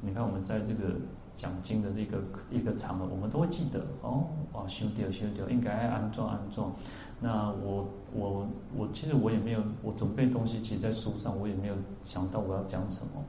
[0.00, 0.96] 你看我们在这个
[1.36, 6.74] 讲经的这个一个场合，我们都会记得哦，哇，修掉修掉，应该安装安装。
[7.20, 13.22] 那我我我其实我也没有，我准备东西，其实在书上我也没有想到我要讲什么。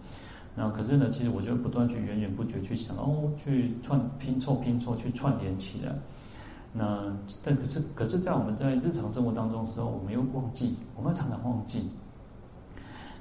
[0.53, 5.93] 那可是呢，其实我就不断去源源不绝去想哦，去串拼凑拼凑去串联起来。
[6.73, 11.89] 那但可是可是在我们在日常生活当中的时候，我们又忘记，我们常常忘记。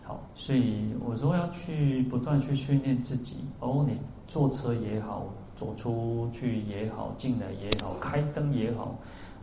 [0.05, 3.45] 好，所以我说要去不断去训练自己。
[3.61, 8.97] 哦，你坐车也好，走出去也好，进来也好，开灯也好，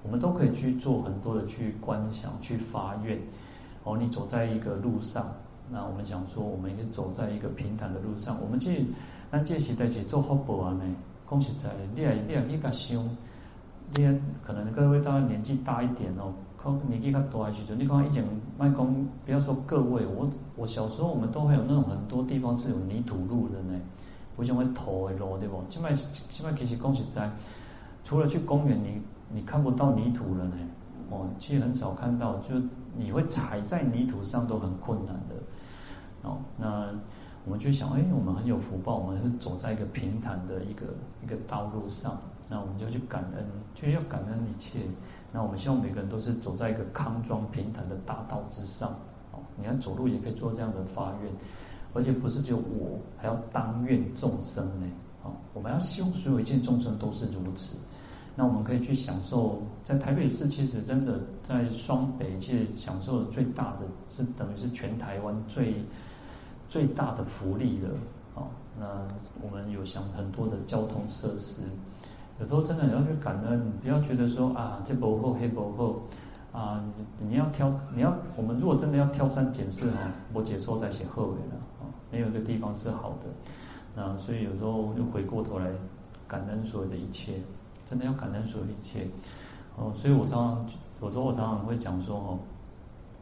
[0.03, 3.17] 我们都可以去做很多的去观想、去发愿。
[3.85, 5.33] 哦，你走在一个路上。
[5.69, 8.37] 那我们想说，我们已经走在一个平坦的路上。
[8.41, 8.85] 我们这
[9.31, 10.83] 咱这时代是做福报啊呢，
[11.29, 13.03] 讲实在，你也你也你较想，
[13.95, 18.23] 你也可能各位大家年纪大一点哦，可年纪较大的时阵，你看以前
[18.57, 23.77] 卖工，不要说各位，我我小时候我们都会有那种很多地方是有泥土路的呢，
[24.37, 25.61] 不像会土的路对不？
[25.69, 27.29] 现在现在其实讲实在，
[28.05, 30.55] 除了去公园，你你看不到泥土了呢，
[31.09, 32.55] 哦，其实很少看到，就
[32.95, 35.35] 你会踩在泥土上都很困难的。
[36.57, 36.91] 那
[37.45, 40.87] 我们就想，哎，我们很有福报，我们是走在一个平坦的一个
[41.23, 44.79] 一个道路上，那我们就去感恩，就要感恩一切。
[45.31, 48.89] 那我们希望每个人都是走在一个康庄平坦的大道之上。
[49.31, 51.31] 哦，你看走路也可以做这样的发愿，
[51.93, 54.87] 而且不是只有我，还要当愿众生呢。
[55.23, 57.77] 哦，我们要希望所有一切众生都是如此。
[58.35, 65.75] 那我们可以去享受，在台北市其实真的在双北，其实享受的最大的是等于是全台湾最。
[66.69, 67.89] 最大的福利了，
[68.35, 68.85] 哦，那
[69.41, 71.61] 我们有想很多的交通设施，
[72.39, 75.95] 有时候真的你要去感恩，不要觉得说啊这不好黑不好
[76.59, 76.83] 啊，
[77.19, 83.51] 你要挑你要我们如果真的要挑三拣四哈，我解说在写后尾了啊，没有一个地方是好的，
[83.95, 85.71] 那所以有时候又回过头来
[86.27, 87.41] 感恩所有的一切，
[87.89, 89.07] 真的要感恩所有一切，
[89.77, 90.65] 哦，所以我常常
[91.01, 92.39] 有时候我常常会讲说哦。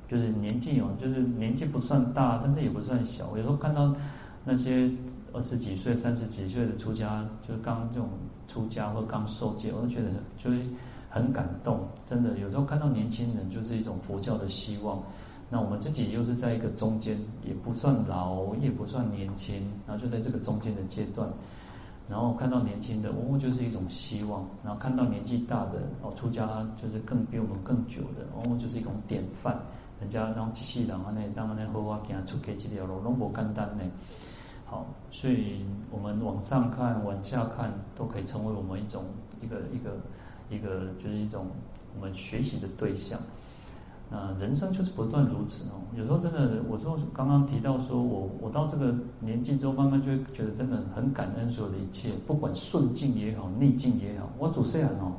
[0.07, 3.35] 就是年纪哦，就是年纪不算大，但是也不算小。
[3.37, 3.93] 有时候看到
[4.43, 4.89] 那些
[5.33, 8.09] 二十几岁、三十几岁的出家，就是刚这种
[8.47, 10.61] 出家或刚受戒，我都觉得就是
[11.09, 11.87] 很感动。
[12.07, 15.01] 真的，有时候看到年轻人，就是一种佛教的希望。
[15.49, 19.55] 那我们自己又是在一个中间，也不算老，也不算年轻，
[19.87, 21.27] 然后就在这个中间的阶段。
[22.07, 26.47] 然后看到年轻的，哦，就是一种希望；然后看到年纪大的，哦，出家
[26.79, 29.59] 就是更比我们更久的，哦，就是一种典范。
[30.01, 33.83] 人家让机器人啊，那当然好好给他出给几条路，拢不简单呢。
[34.65, 39.03] 好，所以我们往上看，往下看，都可以成为我们一种
[39.41, 39.91] 一个一个
[40.49, 41.47] 一个，就是一种
[41.95, 43.19] 我们学习的对象。
[44.11, 45.81] 啊，人生就是不断如此哦。
[45.95, 54.29] 有时候真的，我说刚刚提到说我我到这个年纪之后，慢慢就会觉得真的很感恩所有的一切，不管顺境也好，逆境也好。
[54.37, 55.13] 我祖虽然哦，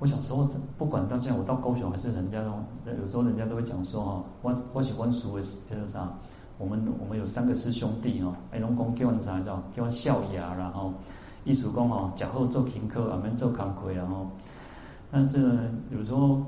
[0.00, 2.64] 我小时候不管到现在，我到高雄还是人家哦，
[3.00, 6.12] 有时候人家都会讲说哈，我我喜欢书的就是啥，
[6.58, 10.92] 我们我们有三个师兄弟哦，哎龙公叫我啥叫叫我孝牙，然后
[11.44, 14.26] 艺术工哦，甲后做勤课，俺们做扛亏，然后，
[15.12, 16.42] 但是呢，有时候。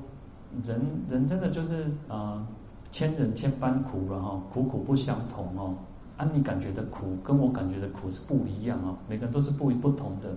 [0.63, 2.45] 人人真的就是啊，
[2.91, 5.73] 千人千般苦了哈，苦苦不相同哦。
[6.15, 10.29] 啊，你感觉的苦跟我感觉的苦是不一样哦，每个人都是不不同的。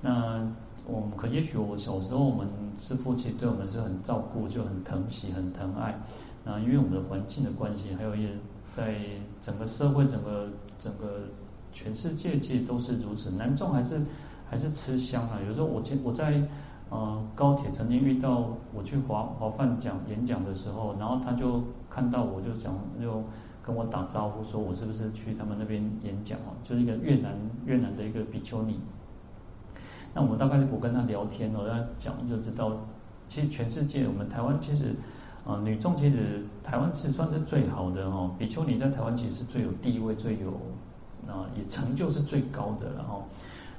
[0.00, 0.50] 那
[0.88, 2.48] 我们可也许我小时候我们
[2.78, 5.96] 师父其实对我们是很照顾，就很疼惜，很疼爱。
[6.44, 8.30] 那因为我们的环境的关系，还有也
[8.72, 8.96] 在
[9.40, 10.48] 整个社会、整个
[10.82, 11.20] 整个
[11.72, 13.30] 全世界其实都是如此。
[13.30, 14.00] 男众还是
[14.48, 15.38] 还是吃香啊。
[15.46, 16.42] 有时候我我在。
[16.90, 23.22] 呃，高铁曾经遇到我去华华梵讲演讲的时候，然后他就看到我就讲，就
[23.62, 27.34] 跟我打招呼，说我是不是去他们那边演讲哦，就是一个越南
[27.66, 28.80] 越南的一个比丘尼。
[30.14, 32.72] 那我大概我跟他聊天哦，他讲就知道，
[33.28, 34.94] 其实全世界我们台湾其实
[35.46, 40.50] 啊、女众其实台湾是算是最好的哦，比丘尼在台湾其实是最有地位、最有
[41.26, 43.24] 啊、也成就是最高的，然后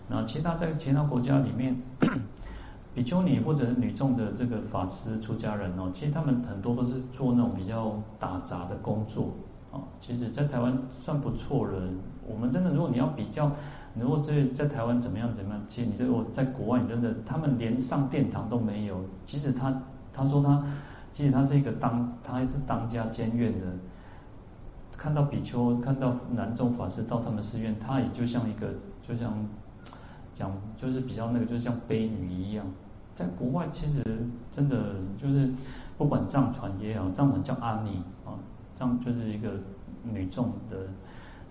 [0.07, 1.75] 那其他在其他国家里面。
[2.95, 9.31] 比丘尼或者是女众的这个法师出家人哦，其实他们很多都是做那种比较打杂的工作
[9.71, 9.79] 啊。
[10.01, 11.79] 其实，在台湾算不错了。
[12.27, 13.49] 我们真的，如果你要比较，
[13.99, 19.03] 如果在在台湾怎么样怎么样，其实你这我在国外，你真的他们连上殿堂都没有。
[19.25, 19.81] 即使他
[20.13, 20.63] 他说他，
[21.12, 23.67] 即使他是一个当，他还是当家监院的。
[24.97, 28.67] 看到比丘，看到男众法师到他们寺院，他也就像一个，
[29.01, 29.33] 就像。
[30.31, 32.65] 讲就是比较那个，就像悲女一样，
[33.13, 34.01] 在国外其实
[34.53, 35.51] 真的就是
[35.97, 38.39] 不管藏传也好，藏传叫阿尼啊，
[38.73, 39.51] 藏就是一个
[40.01, 40.88] 女众的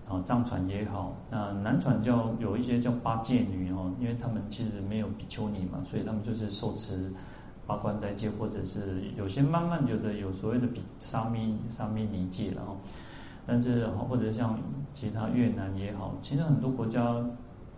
[0.09, 7.13] 啊，藏传也好，那男传叫有一些叫八戒女哦，因为他们其实没有比丘尼嘛，所以他们就是受持
[7.67, 12.77] 八关斋戒，或者是有些慢慢觉得有所谓的比沙弥沙弥尼戒然后，
[13.45, 14.59] 但是或者像
[14.93, 17.23] 其他越南也好，其实很多国家。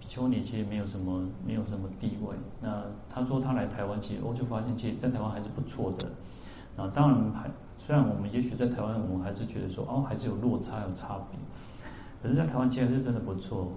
[0.04, 2.36] 比丘尼其实没有什么，没有什么地位。
[2.60, 6.10] 那他说他来台湾，其实我就发现，其实在台湾还是不错的。
[6.76, 11.40] 啊，当然还虽然我们也许在台湾，我们还是觉得说哦，还是有落差，有差别。
[12.22, 13.68] 可是，在台湾其实是真的不错。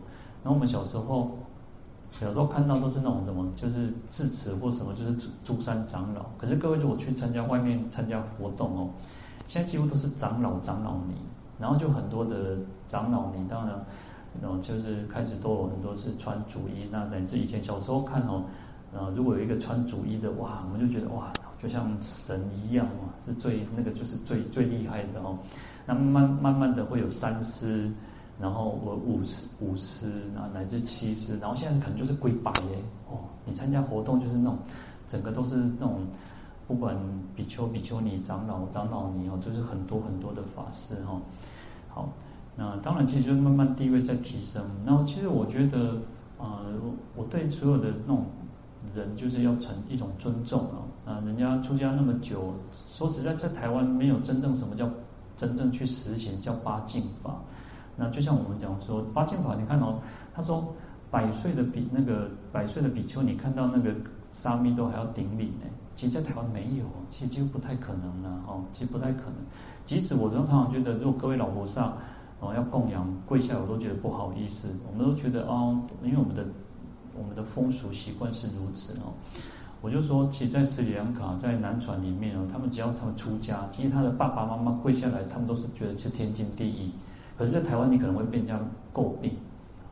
[0.42, 1.38] 然后我们小时候，
[2.20, 6.26] 小时候看到都是那种什么，就是智慈或什么，就是诸山长老。
[6.38, 8.90] 可是各位如果去参加外面参加活动哦，
[9.46, 11.14] 现在几乎都是长老长老尼，
[11.58, 13.84] 然后就很多的长老尼，当然。
[14.42, 18.42] 然后就是开始都有很多是穿主衣，那乃至以前小时候看哦，
[18.92, 25.38] 呃，如果有一个穿主衣的，哇，我们就觉得哇，就像神一样哦，是最那个就是最最厉害的哦。
[25.86, 27.92] 那慢慢慢的会有三师，
[28.40, 33.18] 然后我五师五师，然后乃至七师，然后现在可能就是归百耶哦。
[33.44, 34.58] 你参加活动就是那种
[35.06, 36.06] 整个都是那种
[36.66, 36.96] 不管
[37.34, 41.20] 比丘比丘尼长老长老尼哦，就是很多很多的法师哈、哦，
[41.88, 42.08] 好。
[42.56, 44.64] 那当然，其实就是慢慢地位在提升。
[44.86, 45.96] 然后，其实我觉得，
[46.38, 46.62] 啊、
[47.16, 48.24] 我对所有的那种
[48.94, 50.78] 人，就是要成一种尊重啊。
[51.04, 52.54] 啊，人家出家那么久，
[52.86, 54.88] 说实在，在台湾没有真正什么叫
[55.36, 57.40] 真正去实行叫八敬法。
[57.96, 59.98] 那就像我们讲说八敬法，你看哦，
[60.34, 60.74] 他说
[61.10, 63.94] 百岁的比那个百岁的比丘，你看到那个
[64.30, 65.66] 沙弥都还要顶礼呢。
[65.96, 69.34] 其实，在台湾没有，其实几乎不太可能了哦，其实不太可能。
[69.86, 71.96] 即使我常常觉得，如果各位老和尚。
[72.40, 74.68] 哦，要供养跪下，我都觉得不好意思。
[74.86, 76.44] 我们都觉得哦，因为我们的
[77.16, 79.14] 我们的风俗习惯是如此哦。
[79.80, 86.90] 我就说，其实，在斯里兰卡，在南传里面哦，他们只要他们出家，其实他的爸爸妈妈跪下来，他们都是觉得是天经地义。
[87.36, 88.60] 可是，在台湾，你可能会被人家
[88.92, 89.32] 诟病，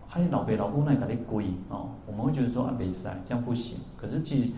[0.08, 3.78] 啊，你老辈老公那里给你跪哦，我们会觉得说啊，没事，这样不行。
[3.96, 4.50] 可是，其实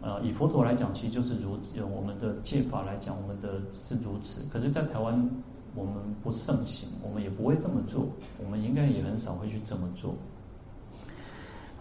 [0.00, 1.82] 呃，以佛陀来讲，其实就是如此。
[1.82, 4.44] 我们的戒法来讲，我们的是如此。
[4.52, 5.28] 可是，在台湾。
[5.72, 8.04] 我们不盛行，我们也不会这么做，
[8.44, 10.16] 我们应该也很少会去这么做。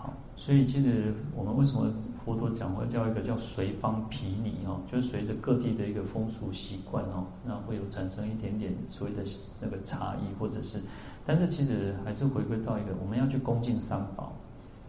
[0.02, 1.94] 好，所以其实我们为什么
[2.24, 9.24] 佛陀讲会叫一个叫随方毗尼哦，就是随着各地的一个风俗习惯哦，那会有产生一点点所谓的
[9.60, 10.82] 那个差异，或者是，
[11.26, 14.32] 但是其实还是回归到一个我们要去恭敬三宝，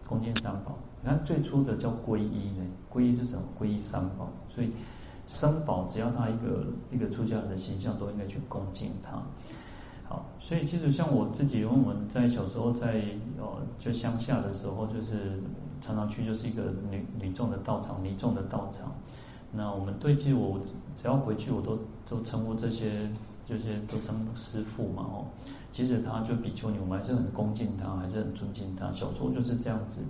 [0.07, 0.79] 恭敬三宝。
[1.03, 3.43] 你看最初的叫皈依呢，皈依是什么？
[3.59, 4.71] 皈依三宝，所以
[5.27, 9.21] 三宝只要他一个一个出家人的形象，都应该去恭敬他。
[10.11, 13.01] 好，所以其实像我自己，因为我们在小时候在
[13.39, 15.41] 哦就乡下的时候，就是
[15.81, 18.93] 常常去就是一个女女众的道场，尼众的道场。
[19.53, 20.59] 那我们对其实我
[20.97, 23.09] 只要回去，我都都称呼这些
[23.47, 25.25] 这些都称师傅嘛哦。
[25.71, 28.91] 其实他就比丘尼，我们还是很恭敬他，还是很尊敬他。
[28.91, 30.01] 小时候就是这样子。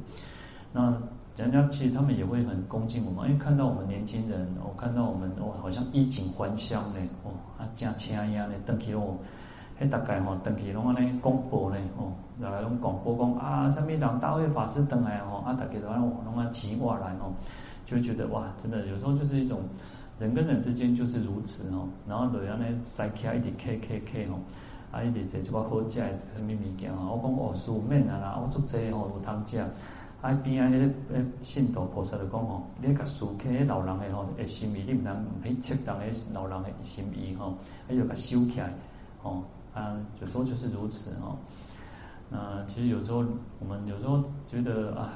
[0.73, 0.97] 那
[1.37, 9.19] 人家其实他们也会很恭敬我们，因为看到我们年轻人，我、看到我们哦，好像衣锦还乡呢，哦，啊，正请呀呢，登起哦，
[9.81, 17.33] 迄大概吼，登起拢安尼广播呢，哦，来拢广播讲啊，什么人大会法师登来哦，啊，大家都拢拢啊骑马来哦，
[17.87, 19.61] 就觉得哇，真的有时候就是一种
[20.19, 24.37] 人跟人之间就是如此哦，然后就安尼塞起来一直 K K K 哦，
[24.93, 29.65] 啊，一直坐一碗好食的什么物件哦，我讲哦，素面啊啦，我做这哦有通食。
[30.23, 37.55] 海边啊，迄个诶，信徒菩萨就讲吼，你甲苏起迄老人诶吼，诶心意，你毋通去切人诶老人诶心意吼，
[37.89, 38.71] 还有甲收起来
[39.23, 39.43] 吼，
[39.75, 41.37] 啊，有时候就是如此哦。
[42.31, 43.25] 那其实有时候
[43.59, 45.13] 我们有时候觉得啊，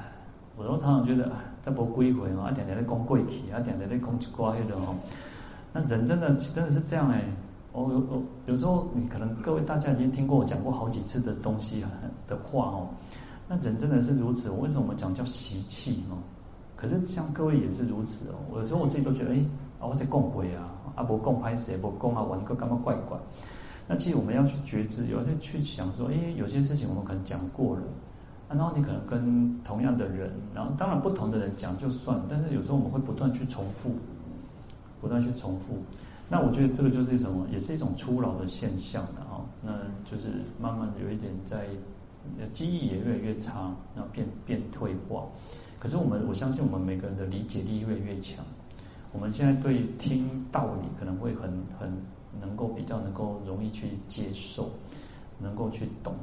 [0.57, 4.95] 我都常常觉得啊，再无几回嘛，啊，定定咧讲过去，啊，定定咧讲一寡迄个吼。
[5.73, 7.23] 那人真的真的是这样诶，
[7.73, 11.83] 我有我有时候你可能各位大家已经听过我讲过好几次的东西
[12.27, 12.89] 的话哦。
[13.47, 16.17] 那人真的是如此，我为什么我们讲叫习气哦？
[16.75, 18.35] 可是像各位也是如此哦。
[18.55, 19.45] 有时候我自己都觉得，哎，
[19.79, 23.17] 啊，我在讲鬼啊，啊，不讲拍谁，不讲啊，我一个干嘛怪怪？
[23.87, 27.83] 那其实我们要去觉知，有些去想说，哎，有些事情我们可能讲过了，
[28.49, 33.95] 啊，然后你可能跟同样的人，然后当然不同的人讲就算，但是有时候我们会不断去重复，
[34.99, 35.77] 不断去重复。
[36.29, 39.45] 那我觉得这个就是什么，也是一种初老的现象的哈。
[39.61, 39.71] 那
[40.09, 40.29] 就是
[40.59, 41.67] 慢慢有一点在。
[42.53, 45.27] 记忆也越来越差，然后变变退化。
[45.77, 48.43] 可是我们我相信我们每个人的理解力越来越强。
[49.11, 51.43] 我们现在对听道理可能会很
[51.79, 51.87] 很
[52.39, 54.69] 能够比较能够容易去接受，
[55.39, 56.13] 能够去懂。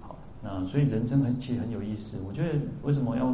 [0.00, 2.18] 好，那所以人生很其实很有意思。
[2.26, 3.26] 我觉得为什么要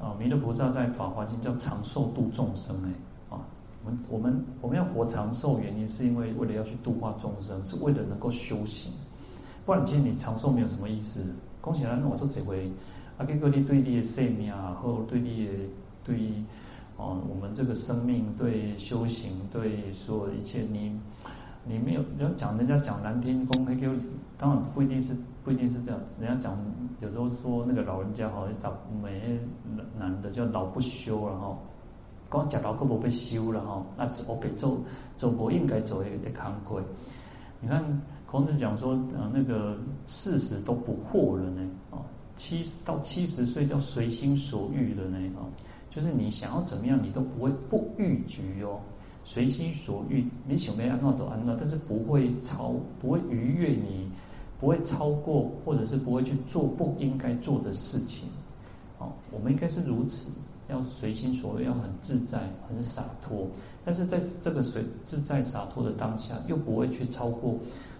[0.00, 2.88] 啊弥勒菩萨在《法华经》叫长寿度众生呢？
[3.30, 3.40] 啊，
[3.84, 8.92] 我们我们我们要活长寿，原因是因为为了要去度化众生，是为了能够修行。
[9.64, 11.24] 不然，其实你长寿没有什么意思。
[11.60, 12.68] 恭喜他，那我说这回，
[13.18, 15.52] 阿给各地对你的生命啊，或对你的
[16.02, 16.18] 对
[16.96, 20.98] 哦，我们这个生命对修行对所有一切，你
[21.64, 23.88] 你没有要讲人家讲难听，公开给，
[24.38, 26.00] 当然不一定是不一定是这样。
[26.20, 26.58] 人家讲
[27.00, 29.38] 有时候说那个老人家好像找没
[29.98, 31.58] 男的叫老不修了哈，
[32.28, 34.80] 光讲老个不被修了哈，那我被做
[35.16, 36.82] 做不应该做的康亏，
[37.60, 38.02] 你看。
[38.32, 39.76] 孔子讲说，呃，那个
[40.06, 42.00] 四十都不惑了呢，哦，
[42.34, 45.52] 七到七十岁叫随心所欲了呢，哦，
[45.94, 48.80] 就是你想要怎么样，你都不会不逾矩哦，
[49.24, 54.10] 随心所欲，你想没安乐都安乐，但是不会超，不会逾越你，
[54.58, 58.30] 不会超过，或者是不会去做不应该做的事情，
[58.98, 60.30] 哦，我们应该是如此，
[60.70, 63.46] 要随心所欲，要很自在，很洒脱，
[63.84, 67.58] 但是在这个随自在洒脱的当下，又不会去超过。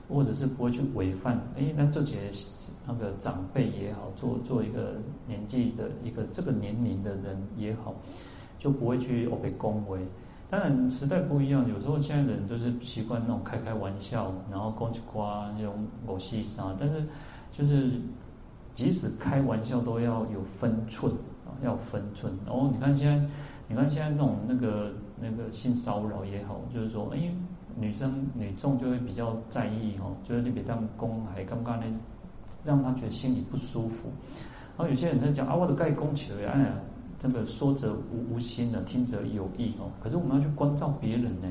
[0.09, 2.31] 或者是不会去违犯，哎，那这些
[2.87, 4.97] 那个长辈也好，做做一个
[5.27, 7.95] 年纪的一个这个年龄的人也好，
[8.59, 10.01] 就不会去被恭维。
[10.51, 17.03] 当然时代不一样，有时候现在人就是习惯那种开开玩笑，然后讲一挂那种狗戏啥，但是
[17.51, 17.93] 就是
[18.75, 21.11] 即使开玩笑都要有分寸
[21.47, 22.37] 啊，要有分寸。
[22.45, 23.29] 然后你看现在，
[23.69, 27.33] 你看现在那种那个那个性骚扰也好，就是说，哎。
[27.79, 31.87] 女生女众就会比较在意哦，就是你别当公还刚刚呢，
[32.65, 34.11] 让他觉得心里不舒服。
[34.77, 36.75] 然后有些人在讲啊，我的盖公起来，哎呀，
[37.19, 39.91] 这个说者无无心的，听者有意哦。
[40.03, 41.49] 可是我们要去关照别人呢，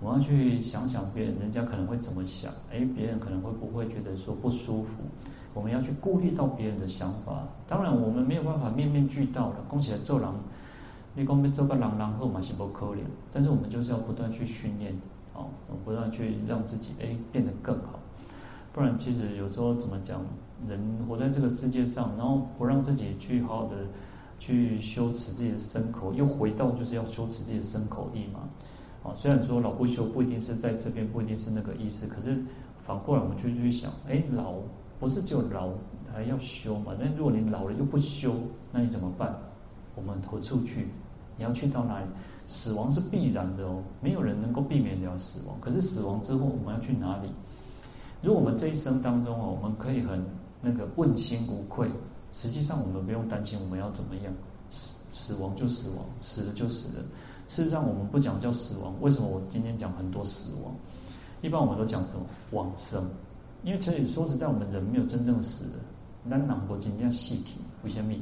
[0.00, 2.52] 我要去想想别人，人家可能会怎么想？
[2.70, 5.02] 哎，别人可能会不会觉得说不舒服？
[5.54, 7.46] 我们要去顾虑到别人的想法。
[7.68, 10.34] 当然，我们没有办法面面俱到了，恭喜来做狼，
[11.14, 14.94] 你讲要做个人人好嘛是不可能，但是我们就是要不断去训练。
[15.34, 15.46] 哦，
[15.84, 17.98] 不断去让自己哎变得更好，
[18.72, 20.24] 不然其实有时候怎么讲，
[20.68, 20.78] 人
[21.08, 23.76] 活在这个世界上，然后不让自己去好好的
[24.38, 28.40] 去修持自己的身口，又回到就是要修持自己的身口意嘛。
[29.02, 32.36] 哦，虽然说老不修不一定是在这边，不一定是那个意思，可是
[32.76, 34.54] 反过来我们就去想，哎，老
[35.00, 35.70] 不是只有老
[36.12, 36.92] 还要修嘛？
[37.00, 38.34] 那如果你老了又不修，
[38.70, 39.34] 那你怎么办？
[39.94, 40.86] 我们何处去？
[41.36, 42.06] 你要去到哪里？
[42.52, 45.56] 死亡是必然的哦，没有人能够避免了死亡。
[45.58, 47.30] 可是死亡之后我们要去哪里？
[48.20, 50.22] 如果我们这一生当中哦，我们可以很
[50.60, 51.90] 那个问心无愧，
[52.34, 54.32] 实际上我们不用担心我们要怎么样，
[54.70, 57.02] 死死亡就死亡，死了就死了。
[57.48, 60.74] 事实上我们不讲叫死亡，为什么我今天讲很多死亡？
[61.40, 63.02] 一般我们都讲什么往生？
[63.64, 65.78] 因为其实说实在，我们人没有真正死的。
[66.22, 68.12] 那哪国今天细体为什么？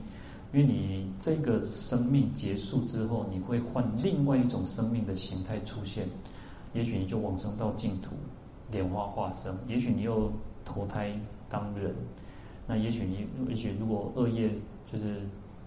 [0.52, 6.08] 因为你这个生命结束之后，你会换另外一种生命的形态出现，
[6.72, 8.10] 也许你就往生到净土。
[8.70, 10.30] 莲花化生，也许你又
[10.64, 11.12] 投胎
[11.48, 11.92] 当人，
[12.68, 14.48] 那也许你，也许如果恶业
[14.92, 15.22] 就是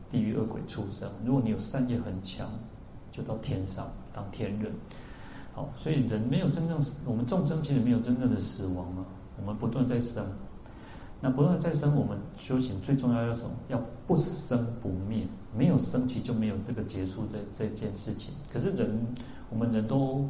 [0.10, 2.50] 地狱恶鬼畜生，如果你有善业很强，
[3.12, 4.72] 就到天上当天人。
[5.54, 9.06] 好，所以人没有真正死，我们众生其实没有真正的死亡啊，
[9.38, 10.26] 我们不断在生，
[11.24, 13.52] 那不断在生，我们修行最重要要什么？
[13.70, 18.34] 要不生不灭，没有生起就没有这个结束这这件事情。
[18.52, 19.08] 可是人，
[19.50, 20.30] 我们人都。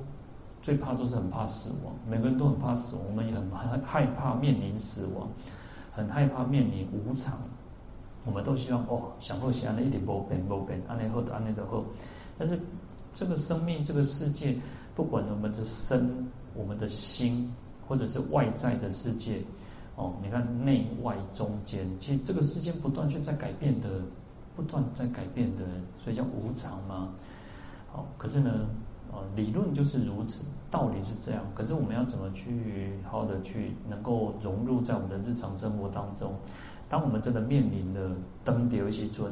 [0.62, 5.28] 最怕都是很怕死亡，每个人都很怕死亡，我们也很害害怕面临死亡，
[5.91, 7.38] 很害怕面临无常。
[8.24, 11.84] 我们都希望哦，想后想的一点不变不变，安内后的安内的后。
[12.38, 12.58] 但是
[13.14, 14.56] 这个生命，这个世界，
[14.96, 17.54] 不管我们的身、我们的心，
[17.86, 19.41] 或者是外在的世界，
[19.96, 24.02] 哦，你看内外中间，其实这个世界不断去在改变的，
[24.56, 25.64] 不断在改变的，
[26.04, 27.14] 所以叫无常嘛。
[27.91, 28.68] 好，可是呢？
[29.36, 31.46] 理论就是如此，道理是这样。
[31.54, 36.34] 可是我们要怎么去好好的去能够融入在我们的日常生活当中？
[36.89, 38.10] 当我们真的面临的
[38.44, 39.32] 登丢一些尊，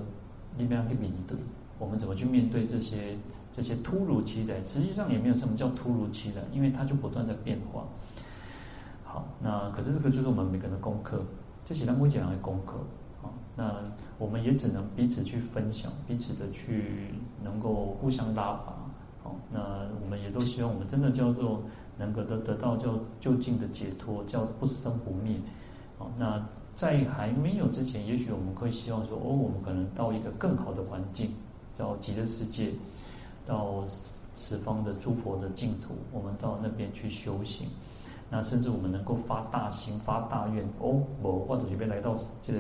[0.55, 1.36] 你们要去面对，
[1.80, 3.18] 我们怎么去面对这些
[3.51, 4.64] 这些突如其来？
[4.66, 7.84] 实际上也没有什么叫突如其来，因为它就不断的变化。
[9.12, 11.22] 好，那可是这个就是我们每个人的功课，
[11.66, 12.78] 这是咱每一个人的功课。
[13.22, 13.76] 好，那
[14.18, 18.74] 我们也只能彼此去分享，彼此的去能够互相拉拔。
[19.22, 21.62] 好，那我们也都希望我们真的叫做
[21.97, 25.36] 能够得得到叫就近的解脱，叫不生不灭。
[25.97, 31.32] 好，那在还没有之前，也许我们会希望说，哦，我们可能到一个更好的环境，
[31.78, 32.72] 叫极乐世界，
[33.45, 33.84] 到
[34.36, 37.68] 十方的诸佛的净土，我们到那边去修行。
[38.32, 42.59] 那甚至我们能够发大心、发大愿，哦，我或者这边来到这个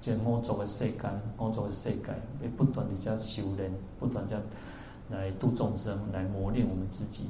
[0.00, 0.94] 这个欧洲的世界，
[1.36, 1.98] 欧洲的世界，
[2.40, 4.40] 也不断的在修炼，不断在。
[5.10, 7.24] 来度众生，来磨练我们自己。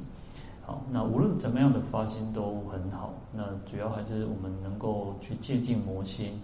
[0.65, 3.13] 好，那无论怎么样的发心都很好。
[3.33, 6.41] 那主要还是我们能够去借近魔心，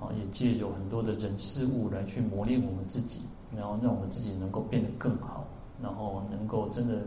[0.00, 3.20] 啊，也借有很多的人事物来去磨练我们自己，
[3.56, 5.44] 然后让我们自己能够变得更好，
[5.80, 6.98] 然后能够真的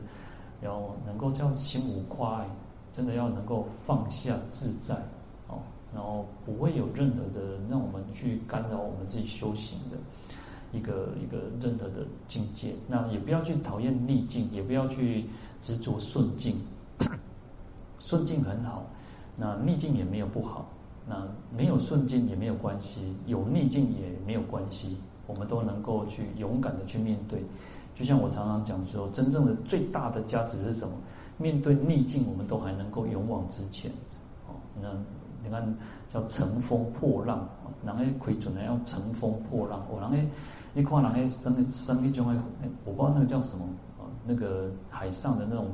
[0.62, 2.48] 然后能够这样心无挂碍，
[2.96, 4.96] 真的要能够放下自在，
[5.50, 5.60] 哦，
[5.94, 9.98] 然后不会有任何的让我们去干扰我们自己修行的。
[10.72, 15.26] 一个一个任何的境界，那也不要去讨厌逆境，也不要去
[15.62, 16.56] 执着顺境。
[18.00, 18.86] 顺境很好，
[19.38, 20.66] 那逆境也没有不好。
[21.08, 27.44] 那没有顺境也没有关系，有逆境也没有关系，我们都能够去勇敢的去面对。
[27.94, 30.94] 就像我常常讲说，真正的最大的价值是什么？
[31.38, 33.92] 面对逆境，我们都还能够勇往直前。
[34.48, 34.90] 哦，那
[35.44, 35.78] 你看
[36.08, 37.48] 叫乘风破浪，
[37.86, 40.32] 人家亏准的要乘风破浪，我人家。
[40.78, 42.38] 你看人家生生一种诶，
[42.84, 43.64] 我不知道那个叫什么
[43.98, 45.70] 啊，那个海上的那种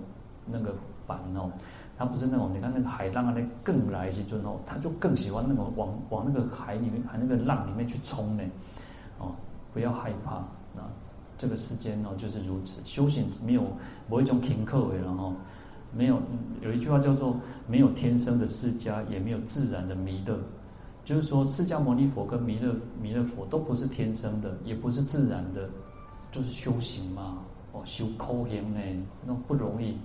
[0.45, 0.75] 那个
[1.07, 1.51] 板哦，
[1.97, 8.43] 它不是那种，你看那个海浪啊，那更来一些之后，他就更喜欢那种往往那个海里面，海那个浪里面去冲呢，
[9.17, 9.31] 哦，
[9.73, 10.35] 不要害怕
[10.79, 10.85] 啊，
[11.35, 13.63] 这个世间哦就是如此，修行没有
[14.07, 15.33] 某一种停课为，然哦
[15.95, 16.21] 没有
[16.61, 20.39] 有一句话叫做没有天生的释迦，也没有自然的弥勒。
[21.03, 25.69] 就是说，释迦牟尼佛跟弥勒弥勒佛都不是天生的，也不是自然的，
[26.31, 27.39] 就是修行嘛。
[27.73, 28.79] 哦，修口行呢，
[29.25, 29.97] 那不容易。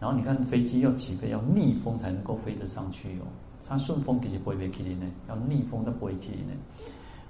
[0.00, 3.26] 然后你看飞机要起飞，要逆风才能够飞得上去哦。
[3.66, 6.60] 它顺风其实不会飞起来呢，要逆风才不会起来呢。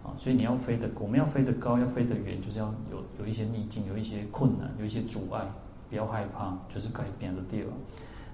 [0.03, 5.47] 啊，所以你要飞得，我们要飞得高，要飞得远，就是要有有一些逆境，有一些困难，有一些阻碍，
[5.95, 7.70] 不要害怕，就是改变的地方。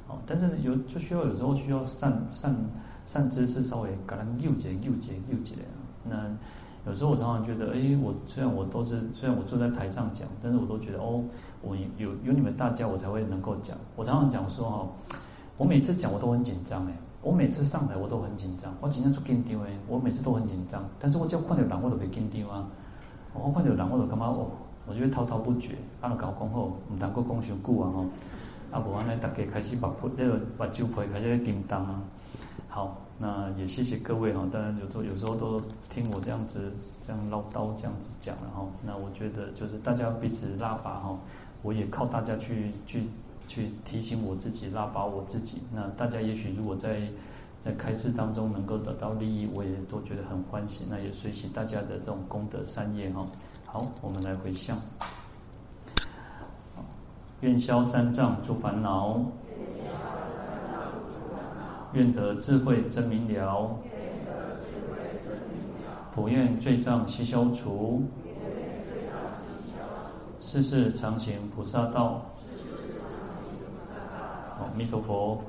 [0.08, 2.56] 哦，但是有就需要有时候需要善善。
[3.02, 5.54] 善知识稍微给他纠结、纠结、纠结。
[6.04, 6.30] 那
[6.86, 11.24] 有时候我常常觉得，哎，我虽然我都是虽然我坐在台上讲，但是我都觉得哦，
[11.62, 13.76] 我有有你们大家，我才会能够讲。
[13.96, 14.88] 我常常讲说哦，
[15.56, 16.92] 我每次讲我都很紧张哎，
[17.22, 20.84] 我每次上台我都很紧张，我紧张出紧张哎，我每次都很紧张。
[21.00, 22.68] 但是我只要看到人我都会紧张啊，
[23.34, 24.50] 我看到人我都干嘛哦，
[24.90, 25.78] 我就会滔滔不绝。
[26.00, 28.06] 啊，搞讲后唔能够讲伤久啊吼，
[28.72, 32.02] 啊，无安尼大家开始把那个把酒杯开始叮当啊。
[32.68, 34.44] 好，那也谢谢各位哈。
[34.50, 38.66] 当然有时候有时候都听我这样子这样唠叨这样子讲了哈。
[38.84, 41.16] 那我觉得就是大家彼此拉拔哈，
[41.62, 43.04] 我也靠大家去去
[43.46, 45.62] 去提醒我自己拉拔我自己。
[45.72, 47.08] 那大家也许如果在
[47.62, 50.86] 在开示当中能够得到利益，我也都觉得很欢喜。
[50.88, 53.26] 那也随喜大家的这种功德善业哈。
[53.72, 54.76] 好，我们来回向。
[57.40, 59.24] 愿消三障诸烦恼，
[61.92, 63.78] 愿得智慧真明了，
[66.12, 68.02] 普愿罪障悉消除，
[70.40, 72.22] 世世常行菩萨道。
[74.58, 75.40] 阿弥陀佛。